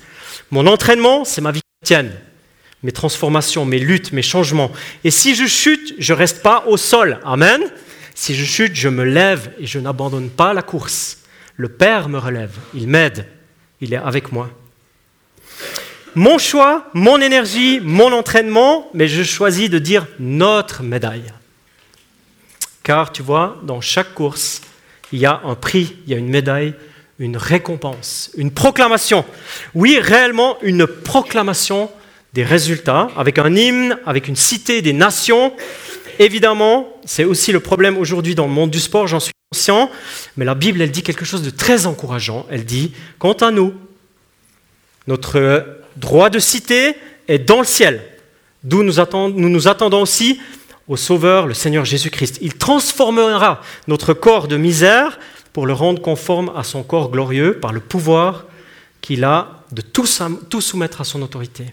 Mon 0.50 0.66
entraînement, 0.66 1.24
c'est 1.24 1.40
ma 1.40 1.50
vie 1.50 1.60
chrétienne, 1.82 2.12
mes 2.82 2.92
transformations, 2.92 3.64
mes 3.64 3.78
luttes, 3.78 4.12
mes 4.12 4.22
changements. 4.22 4.70
Et 5.02 5.10
si 5.10 5.34
je 5.34 5.46
chute, 5.46 5.94
je 5.98 6.12
ne 6.12 6.18
reste 6.18 6.42
pas 6.42 6.64
au 6.68 6.76
sol. 6.76 7.18
Amen. 7.24 7.62
Si 8.16 8.34
je 8.34 8.46
chute, 8.46 8.74
je 8.74 8.88
me 8.88 9.04
lève 9.04 9.52
et 9.60 9.66
je 9.66 9.78
n'abandonne 9.78 10.30
pas 10.30 10.54
la 10.54 10.62
course. 10.62 11.18
Le 11.56 11.68
Père 11.68 12.08
me 12.08 12.18
relève, 12.18 12.54
il 12.74 12.88
m'aide, 12.88 13.28
il 13.82 13.92
est 13.92 13.98
avec 13.98 14.32
moi. 14.32 14.48
Mon 16.14 16.38
choix, 16.38 16.88
mon 16.94 17.20
énergie, 17.20 17.78
mon 17.82 18.10
entraînement, 18.12 18.88
mais 18.94 19.06
je 19.06 19.22
choisis 19.22 19.68
de 19.68 19.78
dire 19.78 20.06
notre 20.18 20.82
médaille. 20.82 21.30
Car 22.82 23.12
tu 23.12 23.20
vois, 23.20 23.60
dans 23.64 23.82
chaque 23.82 24.14
course, 24.14 24.62
il 25.12 25.18
y 25.18 25.26
a 25.26 25.42
un 25.44 25.54
prix, 25.54 25.96
il 26.06 26.12
y 26.12 26.16
a 26.16 26.18
une 26.18 26.30
médaille, 26.30 26.72
une 27.18 27.36
récompense, 27.36 28.30
une 28.38 28.50
proclamation. 28.50 29.26
Oui, 29.74 29.98
réellement 30.00 30.56
une 30.62 30.86
proclamation 30.86 31.90
des 32.32 32.44
résultats, 32.44 33.08
avec 33.14 33.38
un 33.38 33.54
hymne, 33.54 33.98
avec 34.06 34.26
une 34.26 34.36
cité 34.36 34.80
des 34.80 34.94
nations, 34.94 35.52
Évidemment, 36.18 36.88
c'est 37.04 37.24
aussi 37.24 37.52
le 37.52 37.60
problème 37.60 37.98
aujourd'hui 37.98 38.34
dans 38.34 38.46
le 38.46 38.52
monde 38.52 38.70
du 38.70 38.80
sport, 38.80 39.06
j'en 39.06 39.20
suis 39.20 39.32
conscient, 39.52 39.90
mais 40.36 40.44
la 40.44 40.54
Bible, 40.54 40.80
elle 40.82 40.90
dit 40.90 41.02
quelque 41.02 41.24
chose 41.24 41.42
de 41.42 41.50
très 41.50 41.86
encourageant. 41.86 42.46
Elle 42.50 42.64
dit, 42.64 42.92
quant 43.18 43.34
à 43.34 43.50
nous, 43.50 43.74
notre 45.06 45.66
droit 45.96 46.30
de 46.30 46.38
cité 46.38 46.94
est 47.28 47.38
dans 47.38 47.58
le 47.58 47.66
ciel, 47.66 48.02
d'où 48.64 48.82
nous, 48.82 48.94
nous 49.34 49.48
nous 49.48 49.68
attendons 49.68 50.02
aussi 50.02 50.40
au 50.88 50.96
Sauveur, 50.96 51.46
le 51.46 51.54
Seigneur 51.54 51.84
Jésus-Christ. 51.84 52.38
Il 52.40 52.54
transformera 52.54 53.60
notre 53.88 54.14
corps 54.14 54.48
de 54.48 54.56
misère 54.56 55.18
pour 55.52 55.66
le 55.66 55.72
rendre 55.72 56.02
conforme 56.02 56.52
à 56.54 56.62
son 56.62 56.82
corps 56.82 57.10
glorieux 57.10 57.58
par 57.58 57.72
le 57.72 57.80
pouvoir 57.80 58.44
qu'il 59.00 59.24
a 59.24 59.64
de 59.72 59.82
tout, 59.82 60.06
soumettre 60.06 61.00
à 61.00 61.04
son 61.04 61.22
autorité. 61.22 61.66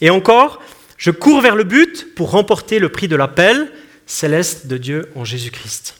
Et 0.00 0.10
encore, 0.10 0.60
je 0.96 1.10
cours 1.10 1.40
vers 1.40 1.56
le 1.56 1.64
but 1.64 2.14
pour 2.14 2.30
remporter 2.30 2.78
le 2.78 2.88
prix 2.88 3.08
de 3.08 3.16
l'appel 3.16 3.70
céleste 4.06 4.66
de 4.66 4.76
Dieu 4.76 5.10
en 5.14 5.24
Jésus-Christ. 5.24 5.96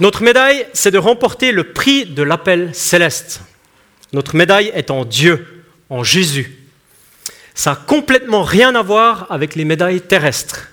Notre 0.00 0.22
médaille, 0.22 0.66
c'est 0.72 0.90
de 0.90 0.98
remporter 0.98 1.52
le 1.52 1.72
prix 1.72 2.06
de 2.06 2.22
l'appel 2.22 2.74
céleste. 2.74 3.40
Notre 4.12 4.36
médaille 4.36 4.70
est 4.74 4.90
en 4.90 5.04
Dieu, 5.04 5.64
en 5.90 6.04
Jésus. 6.04 6.56
Ça 7.54 7.70
n'a 7.70 7.76
complètement 7.76 8.44
rien 8.44 8.74
à 8.74 8.82
voir 8.82 9.26
avec 9.30 9.56
les 9.56 9.64
médailles 9.64 10.00
terrestres. 10.00 10.68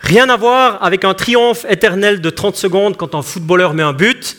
Rien 0.00 0.28
à 0.28 0.36
voir 0.36 0.82
avec 0.82 1.04
un 1.04 1.14
triomphe 1.14 1.64
éternel 1.68 2.20
de 2.20 2.30
30 2.30 2.56
secondes 2.56 2.96
quand 2.96 3.14
un 3.14 3.22
footballeur 3.22 3.74
met 3.74 3.82
un 3.82 3.92
but. 3.92 4.36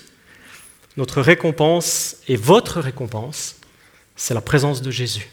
Notre 0.98 1.22
récompense 1.22 2.18
et 2.28 2.36
votre 2.36 2.80
récompense, 2.80 3.56
c'est 4.16 4.34
la 4.34 4.42
présence 4.42 4.82
de 4.82 4.92
Jésus 4.92 5.30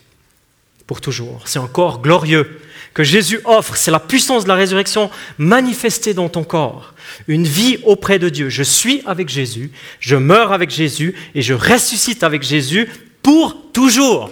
pour 0.89 1.01
toujours. 1.01 1.43
C'est 1.45 1.61
un 1.61 1.69
corps 1.69 2.01
glorieux 2.01 2.61
que 2.95 3.05
Jésus 3.05 3.41
offre. 3.45 3.77
C'est 3.77 3.93
la 3.93 4.01
puissance 4.01 4.45
de 4.45 4.49
la 4.49 4.55
résurrection 4.55 5.11
manifestée 5.37 6.15
dans 6.15 6.31
ton 6.31 6.43
corps. 6.43 6.95
Une 7.29 7.45
vie 7.45 7.79
auprès 7.85 8.19
de 8.19 8.29
Dieu. 8.29 8.49
Je 8.49 8.63
suis 8.63 9.03
avec 9.07 9.29
Jésus, 9.29 9.71
je 10.01 10.17
meurs 10.17 10.53
avec 10.53 10.71
Jésus 10.71 11.15
et 11.35 11.43
je 11.43 11.55
ressuscite 11.55 12.25
avec 12.25 12.43
Jésus 12.43 12.89
pour 13.23 13.71
toujours. 13.73 14.31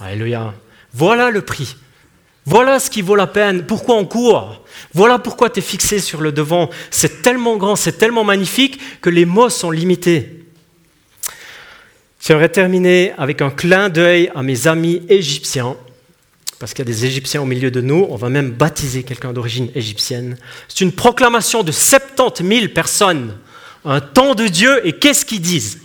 Alléluia. 0.00 0.52
Voilà 0.92 1.30
le 1.30 1.42
prix. 1.42 1.76
Voilà 2.44 2.80
ce 2.80 2.90
qui 2.90 3.00
vaut 3.00 3.14
la 3.14 3.28
peine. 3.28 3.64
Pourquoi 3.64 3.96
on 3.96 4.04
court? 4.04 4.64
Voilà 4.94 5.20
pourquoi 5.20 5.48
tu 5.48 5.60
es 5.60 5.62
fixé 5.62 6.00
sur 6.00 6.20
le 6.20 6.32
devant. 6.32 6.70
C'est 6.90 7.22
tellement 7.22 7.56
grand, 7.56 7.76
c'est 7.76 7.98
tellement 7.98 8.24
magnifique 8.24 8.80
que 9.00 9.10
les 9.10 9.26
mots 9.26 9.50
sont 9.50 9.70
limités. 9.70 10.44
J'aimerais 12.28 12.50
terminer 12.50 13.14
avec 13.16 13.40
un 13.40 13.48
clin 13.48 13.88
d'œil 13.88 14.30
à 14.34 14.42
mes 14.42 14.66
amis 14.66 15.00
égyptiens, 15.08 15.78
parce 16.58 16.74
qu'il 16.74 16.84
y 16.84 16.86
a 16.86 16.92
des 16.92 17.06
Égyptiens 17.06 17.40
au 17.40 17.46
milieu 17.46 17.70
de 17.70 17.80
nous. 17.80 18.06
On 18.10 18.16
va 18.16 18.28
même 18.28 18.50
baptiser 18.50 19.02
quelqu'un 19.02 19.32
d'origine 19.32 19.70
égyptienne. 19.74 20.36
C'est 20.68 20.82
une 20.82 20.92
proclamation 20.92 21.62
de 21.62 21.72
70 21.72 22.46
000 22.46 22.68
personnes. 22.74 23.34
Un 23.86 24.00
temps 24.02 24.34
de 24.34 24.46
Dieu, 24.46 24.86
et 24.86 24.92
qu'est-ce 24.92 25.24
qu'ils 25.24 25.40
disent? 25.40 25.78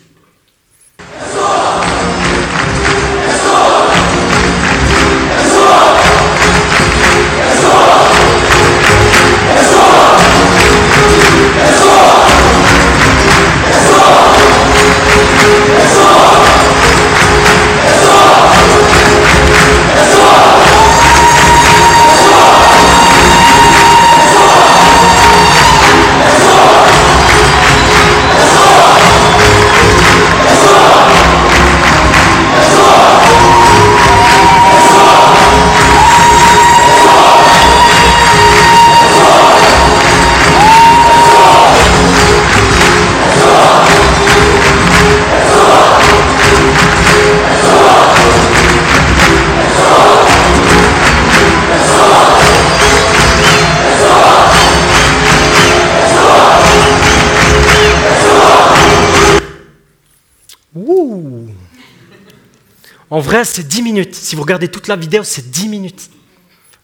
Vrai, 63.23 63.45
c'est 63.45 63.67
10 63.67 63.81
minutes. 63.81 64.15
Si 64.15 64.35
vous 64.35 64.41
regardez 64.43 64.67
toute 64.67 64.87
la 64.87 64.95
vidéo, 64.95 65.23
c'est 65.23 65.49
10 65.49 65.67
minutes. 65.67 66.09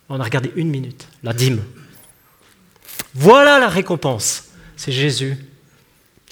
On 0.10 0.20
a 0.20 0.24
regardé 0.24 0.52
une 0.56 0.70
minute, 0.70 1.08
la 1.24 1.34
dîme. 1.34 1.62
Voilà 3.14 3.60
la 3.60 3.68
récompense. 3.68 4.46
C'est 4.76 4.92
Jésus. 4.92 5.38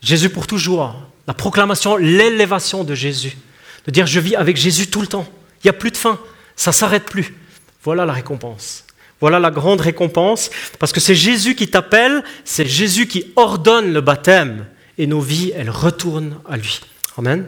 Jésus 0.02 0.30
pour 0.30 0.48
toujours. 0.48 0.96
La 1.28 1.34
proclamation, 1.34 1.98
l'élévation 1.98 2.84
de 2.84 2.96
Jésus. 2.96 3.38
De 3.86 3.92
dire 3.92 4.08
je 4.08 4.20
vis 4.20 4.36
avec 4.36 4.58
Jésus 4.58 4.88
tout 4.88 5.02
le 5.02 5.08
temps. 5.08 5.28
Il 5.64 5.68
n'y 5.68 5.70
a 5.70 5.74
plus 5.74 5.92
de 5.92 5.98
fin. 5.98 6.20
Ça 6.56 6.72
ne 6.72 6.76
s'arrête 6.76 7.06
plus. 7.06 7.36
Voilà 7.84 8.06
la 8.06 8.14
récompense. 8.14 8.86
Voilà 9.20 9.40
la 9.40 9.52
grande 9.52 9.82
récompense. 9.82 10.50
Parce 10.80 10.92
que 10.92 11.00
c'est 11.00 11.16
Jésus 11.16 11.56
qui 11.56 11.68
t'appelle, 11.68 12.24
c'est 12.46 12.66
Jésus 12.66 13.08
qui 13.08 13.32
ordonne 13.36 13.94
le 13.94 14.02
baptême. 14.02 14.66
Et 14.98 15.06
nos 15.08 15.22
vies, 15.22 15.52
elles 15.56 15.70
retournent 15.70 16.40
à 16.50 16.58
lui. 16.58 16.82
Amen. 17.18 17.46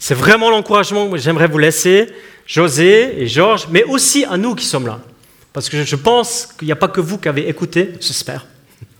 C'est 0.00 0.14
vraiment 0.14 0.50
l'encouragement 0.50 1.08
que 1.10 1.18
j'aimerais 1.18 1.46
vous 1.46 1.58
laisser, 1.58 2.08
José 2.46 3.22
et 3.22 3.26
Georges, 3.28 3.68
mais 3.70 3.84
aussi 3.84 4.24
à 4.24 4.38
nous 4.38 4.54
qui 4.54 4.64
sommes 4.64 4.86
là. 4.86 5.00
Parce 5.52 5.68
que 5.68 5.84
je 5.84 5.96
pense 5.96 6.48
qu'il 6.58 6.66
n'y 6.66 6.72
a 6.72 6.76
pas 6.76 6.88
que 6.88 7.02
vous 7.02 7.18
qui 7.18 7.28
avez 7.28 7.48
écouté, 7.48 7.92
j'espère, 8.00 8.46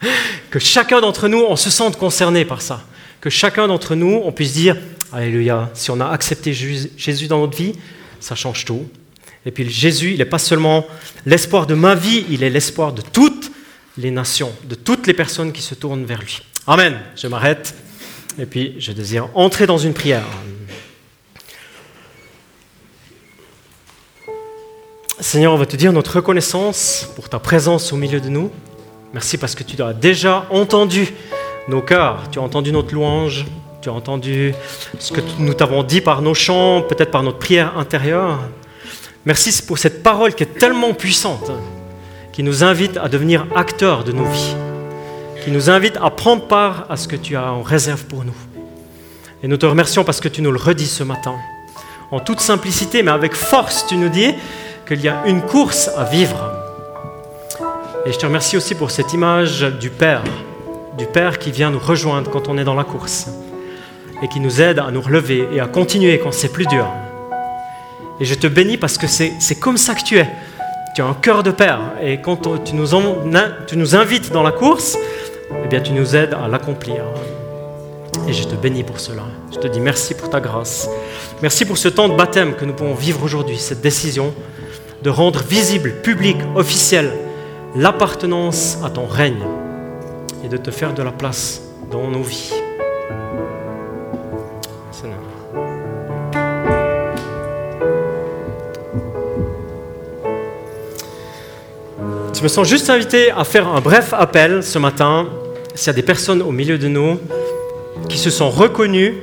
que 0.51 0.59
chacun 0.59 1.01
d'entre 1.01 1.27
nous, 1.27 1.43
on 1.49 1.57
se 1.57 1.71
sente 1.71 1.97
concerné 1.97 2.45
par 2.45 2.61
ça. 2.61 2.83
Que 3.21 3.31
chacun 3.31 3.67
d'entre 3.67 3.95
nous, 3.95 4.21
on 4.23 4.31
puisse 4.31 4.53
dire, 4.53 4.77
Alléluia, 5.11 5.71
si 5.75 5.91
on 5.91 6.01
a 6.01 6.07
accepté 6.07 6.53
Jésus 6.53 7.27
dans 7.27 7.41
notre 7.41 7.57
vie, 7.57 7.73
ça 8.21 8.35
change 8.35 8.65
tout. 8.67 8.87
Et 9.47 9.51
puis 9.51 9.69
Jésus, 9.69 10.13
il 10.13 10.19
n'est 10.19 10.27
pas 10.27 10.39
seulement 10.39 10.87
l'espoir 11.25 11.67
de 11.67 11.75
ma 11.75 11.95
vie, 11.95 12.27
il 12.31 12.45
est 12.45 12.51
l'espoir 12.51 12.93
de 12.93 13.01
toutes 13.01 13.51
les 13.97 14.11
nations, 14.11 14.53
de 14.65 14.75
toutes 14.75 15.07
les 15.07 15.15
personnes 15.15 15.51
qui 15.51 15.63
se 15.63 15.75
tournent 15.75 16.05
vers 16.05 16.21
lui. 16.21 16.43
Amen. 16.67 17.01
Je 17.17 17.27
m'arrête. 17.27 17.75
Et 18.39 18.47
puis 18.47 18.75
je 18.79 18.93
désire 18.93 19.29
entrer 19.35 19.67
dans 19.67 19.79
une 19.79 19.95
prière. 19.95 20.27
Seigneur, 25.21 25.53
on 25.53 25.59
va 25.59 25.67
te 25.67 25.77
dire 25.77 25.93
notre 25.93 26.17
reconnaissance 26.17 27.11
pour 27.15 27.29
ta 27.29 27.39
présence 27.39 27.93
au 27.93 27.97
milieu 27.97 28.21
de 28.21 28.31
nous. 28.31 28.51
Merci 29.13 29.37
parce 29.37 29.55
que 29.55 29.63
tu 29.63 29.81
as 29.83 29.93
déjà 29.93 30.47
entendu 30.51 31.13
nos 31.69 31.83
cœurs, 31.83 32.31
tu 32.33 32.39
as 32.39 32.43
entendu 32.43 32.73
notre 32.73 32.95
louange, 32.95 33.45
tu 33.83 33.91
as 33.91 33.93
entendu 33.93 34.55
ce 34.99 35.13
que 35.13 35.21
nous 35.39 35.53
t'avons 35.53 35.83
dit 35.83 36.01
par 36.01 36.23
nos 36.23 36.33
chants, 36.33 36.81
peut-être 36.81 37.11
par 37.11 37.23
notre 37.23 37.39
prière 37.39 37.77
intérieure. 37.77 38.39
Merci 39.27 39.63
pour 39.63 39.77
cette 39.77 40.03
parole 40.03 40.35
qui 40.35 40.45
est 40.45 40.59
tellement 40.59 40.95
puissante, 40.95 41.53
qui 42.33 42.43
nous 42.43 42.65
invite 42.65 42.97
à 42.97 43.09
devenir 43.11 43.47
acteurs 43.55 44.05
de 44.05 44.13
nos 44.13 44.25
vies, 44.25 44.57
qui 45.45 45.51
nous 45.51 45.69
invite 45.69 45.99
à 46.03 46.09
prendre 46.09 46.49
part 46.49 46.87
à 46.89 46.97
ce 46.97 47.07
que 47.07 47.17
tu 47.17 47.37
as 47.37 47.53
en 47.53 47.61
réserve 47.61 48.05
pour 48.07 48.25
nous. 48.25 48.37
Et 49.43 49.49
nous 49.49 49.59
te 49.59 49.67
remercions 49.67 50.03
parce 50.03 50.21
que 50.21 50.29
tu 50.29 50.41
nous 50.41 50.51
le 50.51 50.59
redis 50.59 50.87
ce 50.87 51.05
matin. 51.05 51.35
En 52.11 52.21
toute 52.21 52.41
simplicité, 52.41 53.03
mais 53.03 53.11
avec 53.11 53.35
force, 53.35 53.87
tu 53.87 53.97
nous 53.97 54.09
dis, 54.09 54.35
qu'il 54.91 55.05
y 55.05 55.09
a 55.09 55.23
une 55.27 55.43
course 55.43 55.89
à 55.97 56.03
vivre. 56.03 56.53
Et 58.05 58.13
je 58.13 58.19
te 58.19 58.27
remercie 58.27 58.57
aussi 58.57 58.75
pour 58.75 58.91
cette 58.91 59.13
image 59.13 59.61
du 59.61 59.89
Père, 59.89 60.25
du 60.99 61.07
Père 61.07 61.39
qui 61.39 61.53
vient 61.53 61.71
nous 61.71 61.79
rejoindre 61.79 62.29
quand 62.29 62.49
on 62.49 62.59
est 62.59 62.65
dans 62.65 62.75
la 62.75 62.83
course 62.83 63.29
et 64.21 64.27
qui 64.27 64.41
nous 64.41 64.61
aide 64.61 64.81
à 64.81 64.91
nous 64.91 65.01
relever 65.01 65.47
et 65.53 65.61
à 65.61 65.67
continuer 65.67 66.19
quand 66.19 66.33
c'est 66.33 66.53
plus 66.53 66.67
dur. 66.67 66.89
Et 68.19 68.25
je 68.25 68.35
te 68.35 68.49
bénis 68.49 68.79
parce 68.79 68.99
que 68.99 69.07
c'est 69.07 69.61
comme 69.61 69.77
ça 69.77 69.95
que 69.95 70.03
tu 70.03 70.19
es. 70.19 70.29
Tu 70.97 71.03
as 71.03 71.07
un 71.07 71.15
cœur 71.15 71.45
de 71.45 71.53
Père 71.53 71.81
et 72.03 72.21
quand 72.21 72.65
tu 72.65 72.75
nous, 72.75 72.89
tu 73.69 73.77
nous 73.77 73.95
invites 73.95 74.33
dans 74.33 74.43
la 74.43 74.51
course, 74.51 74.99
eh 75.65 75.69
bien 75.69 75.81
tu 75.81 75.93
nous 75.93 76.17
aides 76.17 76.35
à 76.35 76.49
l'accomplir. 76.49 77.05
Et 78.27 78.33
je 78.33 78.43
te 78.43 78.57
bénis 78.57 78.83
pour 78.83 78.99
cela. 78.99 79.23
Je 79.53 79.59
te 79.59 79.69
dis 79.69 79.79
merci 79.79 80.15
pour 80.15 80.31
ta 80.31 80.41
grâce. 80.41 80.89
Merci 81.43 81.65
pour 81.65 81.79
ce 81.79 81.89
temps 81.89 82.09
de 82.09 82.15
baptême 82.15 82.55
que 82.55 82.67
nous 82.67 82.75
pouvons 82.75 82.93
vivre 82.93 83.23
aujourd'hui, 83.23 83.57
cette 83.57 83.81
décision 83.81 84.35
de 85.03 85.09
rendre 85.09 85.43
visible, 85.43 85.95
public, 86.03 86.37
officiel 86.55 87.13
l'appartenance 87.75 88.77
à 88.85 88.91
ton 88.91 89.07
règne 89.07 89.43
et 90.45 90.49
de 90.49 90.59
te 90.59 90.71
faire 90.71 90.93
de 90.93 91.03
la 91.03 91.13
place 91.13 91.63
dans 91.91 92.09
nos 92.09 92.23
vies. 92.23 92.53
Je 102.37 102.45
me 102.45 102.49
sens 102.49 102.67
juste 102.67 102.89
invité 102.89 103.31
à 103.31 103.45
faire 103.45 103.69
un 103.69 103.81
bref 103.83 104.15
appel 104.15 104.63
ce 104.63 104.79
matin. 104.79 105.29
s'il 105.75 105.89
y 105.89 105.91
a 105.91 105.93
des 105.95 106.03
personnes 106.03 106.41
au 106.41 106.53
milieu 106.53 106.79
de 106.79 106.89
nous 106.89 107.19
qui 108.09 108.17
se 108.17 108.31
sont 108.31 108.49
reconnues 108.49 109.15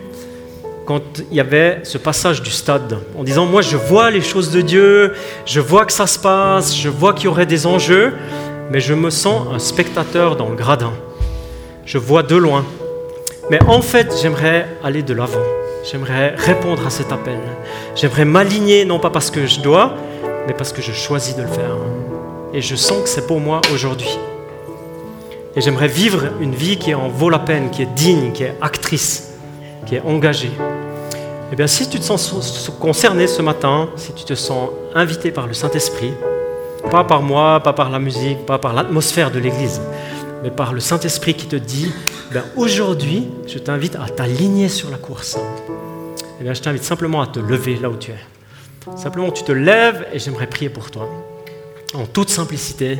quand 0.87 1.19
il 1.29 1.35
y 1.35 1.41
avait 1.41 1.81
ce 1.83 1.97
passage 1.97 2.41
du 2.41 2.49
stade, 2.49 2.97
en 3.19 3.25
disant, 3.25 3.45
moi 3.45 3.61
je 3.61 3.75
vois 3.75 4.09
les 4.09 4.21
choses 4.21 4.51
de 4.51 4.61
Dieu, 4.61 5.13
je 5.45 5.59
vois 5.59 5.85
que 5.85 5.91
ça 5.91 6.07
se 6.07 6.17
passe, 6.17 6.73
je 6.73 6.87
vois 6.87 7.13
qu'il 7.13 7.25
y 7.25 7.27
aurait 7.27 7.45
des 7.45 7.67
enjeux, 7.67 8.13
mais 8.71 8.79
je 8.79 8.93
me 8.93 9.09
sens 9.09 9.47
un 9.53 9.59
spectateur 9.59 10.37
dans 10.37 10.47
le 10.47 10.55
gradin. 10.55 10.93
Je 11.85 11.97
vois 11.97 12.23
de 12.23 12.37
loin. 12.37 12.65
Mais 13.51 13.59
en 13.67 13.81
fait, 13.81 14.13
j'aimerais 14.21 14.65
aller 14.81 15.03
de 15.03 15.13
l'avant. 15.13 15.43
J'aimerais 15.91 16.35
répondre 16.35 16.87
à 16.87 16.89
cet 16.89 17.11
appel. 17.11 17.39
J'aimerais 17.95 18.25
m'aligner, 18.25 18.85
non 18.85 18.99
pas 18.99 19.09
parce 19.09 19.29
que 19.29 19.45
je 19.45 19.59
dois, 19.59 19.93
mais 20.47 20.53
parce 20.53 20.71
que 20.71 20.81
je 20.81 20.93
choisis 20.93 21.35
de 21.35 21.41
le 21.41 21.49
faire. 21.49 21.75
Et 22.53 22.61
je 22.61 22.75
sens 22.75 23.03
que 23.03 23.09
c'est 23.09 23.27
pour 23.27 23.41
moi 23.41 23.59
aujourd'hui. 23.73 24.17
Et 25.57 25.59
j'aimerais 25.61 25.89
vivre 25.89 26.29
une 26.39 26.55
vie 26.55 26.77
qui 26.77 26.95
en 26.95 27.09
vaut 27.09 27.29
la 27.29 27.39
peine, 27.39 27.71
qui 27.71 27.81
est 27.81 27.93
digne, 27.93 28.31
qui 28.31 28.43
est 28.43 28.55
actrice, 28.61 29.26
qui 29.87 29.95
est 29.95 30.01
engagée. 30.01 30.51
Eh 31.51 31.55
bien, 31.55 31.67
si 31.67 31.89
tu 31.89 31.97
te 31.99 32.03
sens 32.03 32.69
concerné 32.79 33.25
ce 33.25 33.41
matin, 33.41 33.89
si 33.95 34.13
tu 34.13 34.25
te 34.25 34.35
sens 34.35 34.69
invité 34.93 35.31
par 35.31 35.47
le 35.47 35.53
Saint-Esprit, 35.53 36.11
pas 36.91 37.05
par 37.05 37.21
moi, 37.21 37.61
pas 37.61 37.73
par 37.73 37.89
la 37.89 37.99
musique, 37.99 38.45
pas 38.45 38.59
par 38.59 38.73
l'atmosphère 38.73 39.31
de 39.31 39.39
l'Église, 39.39 39.81
mais 40.43 40.51
par 40.51 40.73
le 40.73 40.81
Saint-Esprit 40.81 41.33
qui 41.35 41.47
te 41.47 41.55
dit, 41.55 41.91
ben 42.33 42.43
aujourd'hui, 42.57 43.29
je 43.47 43.57
t'invite 43.59 43.95
à 43.95 44.09
t'aligner 44.09 44.67
sur 44.67 44.89
la 44.89 44.97
course. 44.97 45.37
Eh 46.39 46.43
bien, 46.43 46.53
je 46.53 46.61
t'invite 46.61 46.83
simplement 46.83 47.21
à 47.21 47.27
te 47.27 47.39
lever 47.39 47.77
là 47.77 47.89
où 47.89 47.95
tu 47.95 48.11
es. 48.11 48.97
Simplement, 48.97 49.31
tu 49.31 49.43
te 49.43 49.51
lèves 49.51 50.05
et 50.13 50.19
j'aimerais 50.19 50.47
prier 50.47 50.69
pour 50.69 50.91
toi. 50.91 51.09
En 51.93 52.05
toute 52.05 52.29
simplicité, 52.29 52.99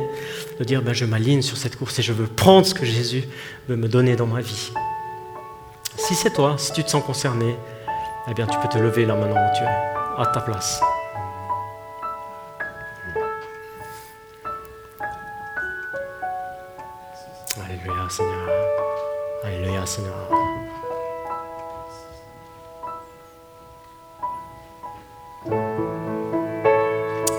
de 0.58 0.64
dire, 0.64 0.82
ben, 0.82 0.94
je 0.94 1.04
m'aligne 1.04 1.42
sur 1.42 1.56
cette 1.58 1.76
course 1.76 1.98
et 1.98 2.02
je 2.02 2.12
veux 2.12 2.26
prendre 2.26 2.66
ce 2.66 2.74
que 2.74 2.86
Jésus 2.86 3.24
veut 3.68 3.76
me 3.76 3.88
donner 3.88 4.16
dans 4.16 4.26
ma 4.26 4.40
vie. 4.40 4.72
Si 6.08 6.14
c'est 6.14 6.30
toi, 6.30 6.54
si 6.56 6.72
tu 6.72 6.82
te 6.82 6.88
sens 6.88 7.04
concerné, 7.04 7.54
eh 8.30 8.32
bien, 8.32 8.46
tu 8.46 8.58
peux 8.60 8.68
te 8.68 8.78
lever 8.78 9.04
là 9.04 9.14
maintenant 9.14 9.36
où 9.36 9.54
tu 9.54 9.62
es, 9.62 9.66
à 9.66 10.24
ta 10.32 10.40
place. 10.40 10.80
Alléluia, 17.62 18.08
Seigneur. 18.08 18.48
Alléluia, 19.44 19.84
Seigneur. 19.84 20.14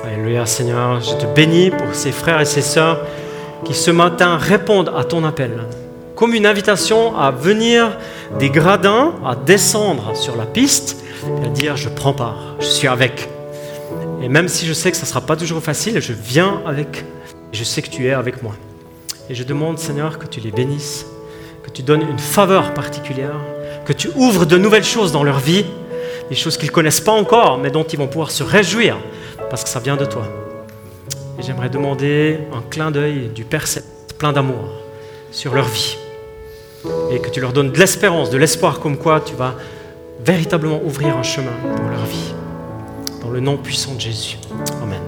Alléluia, 0.06 0.46
Seigneur. 0.46 1.02
Je 1.02 1.16
te 1.16 1.26
bénis 1.26 1.72
pour 1.72 1.96
ces 1.96 2.12
frères 2.12 2.40
et 2.40 2.46
ces 2.46 2.62
sœurs 2.62 3.00
qui 3.66 3.74
ce 3.74 3.90
matin 3.90 4.38
répondent 4.38 4.94
à 4.96 5.04
ton 5.06 5.24
appel 5.24 5.66
comme 6.20 6.34
une 6.34 6.46
invitation 6.46 7.18
à 7.18 7.32
venir 7.32 7.98
des 8.40 8.50
gradins, 8.50 9.14
à 9.26 9.38
descendre 9.38 10.18
sur 10.18 10.36
la 10.36 10.46
piste 10.46 10.98
et 11.42 11.46
à 11.46 11.48
dire 11.48 11.78
je 11.78 11.88
prends 11.88 12.12
part, 12.12 12.58
je 12.60 12.66
suis 12.66 12.90
avec. 12.90 13.30
Et 14.22 14.28
même 14.28 14.50
si 14.50 14.66
je 14.66 14.74
sais 14.74 14.92
que 14.92 14.98
ça 14.98 15.04
ne 15.04 15.08
sera 15.08 15.22
pas 15.22 15.38
toujours 15.38 15.64
facile, 15.64 16.02
je 16.02 16.12
viens 16.12 16.62
avec. 16.68 17.06
Je 17.54 17.64
sais 17.64 17.82
que 17.82 17.88
tu 17.88 18.06
es 18.06 18.12
avec 18.12 18.44
moi. 18.44 18.54
Et 19.30 19.34
je 19.34 19.46
demande, 19.46 19.80
Seigneur, 19.80 20.20
que 20.20 20.28
tu 20.28 20.42
les 20.42 20.52
bénisses, 20.52 21.06
que 21.64 21.70
tu 21.70 21.84
donnes 21.84 22.02
une 22.02 22.20
faveur 22.20 22.74
particulière, 22.74 23.40
que 23.86 23.94
tu 23.94 24.10
ouvres 24.18 24.46
de 24.46 24.58
nouvelles 24.58 24.84
choses 24.84 25.14
dans 25.14 25.24
leur 25.24 25.40
vie, 25.40 25.64
des 26.28 26.36
choses 26.36 26.58
qu'ils 26.58 26.68
ne 26.68 26.74
connaissent 26.74 27.00
pas 27.00 27.14
encore, 27.14 27.60
mais 27.60 27.72
dont 27.72 27.84
ils 27.86 27.98
vont 27.98 28.08
pouvoir 28.08 28.32
se 28.32 28.44
réjouir, 28.44 28.98
parce 29.50 29.64
que 29.64 29.70
ça 29.70 29.80
vient 29.80 29.96
de 29.96 30.04
toi. 30.04 30.28
Et 31.40 31.44
j'aimerais 31.44 31.70
demander 31.70 32.40
un 32.52 32.62
clin 32.70 32.92
d'œil 32.92 33.30
du 33.34 33.46
Père 33.46 33.64
plein 34.18 34.34
d'amour 34.34 34.66
sur 35.32 35.56
leur 35.56 35.70
vie 35.70 35.96
et 37.12 37.20
que 37.20 37.30
tu 37.30 37.42
leur 37.42 37.54
donnes 37.54 37.72
de 37.72 37.78
l'espérance, 37.78 38.30
de 38.30 38.38
l'espoir 38.38 38.80
comme 38.80 38.98
quoi 38.98 39.22
tu 39.22 39.36
vas 39.36 39.56
véritablement 40.24 40.82
ouvrir 40.84 41.18
un 41.18 41.24
chemin 41.24 41.52
pour 41.76 41.90
leur 41.90 42.06
vie. 42.06 42.34
Dans 43.22 43.30
le 43.30 43.40
nom 43.40 43.58
puissant 43.58 43.96
de 43.96 44.02
Jésus. 44.02 44.38
Amen. 44.82 45.02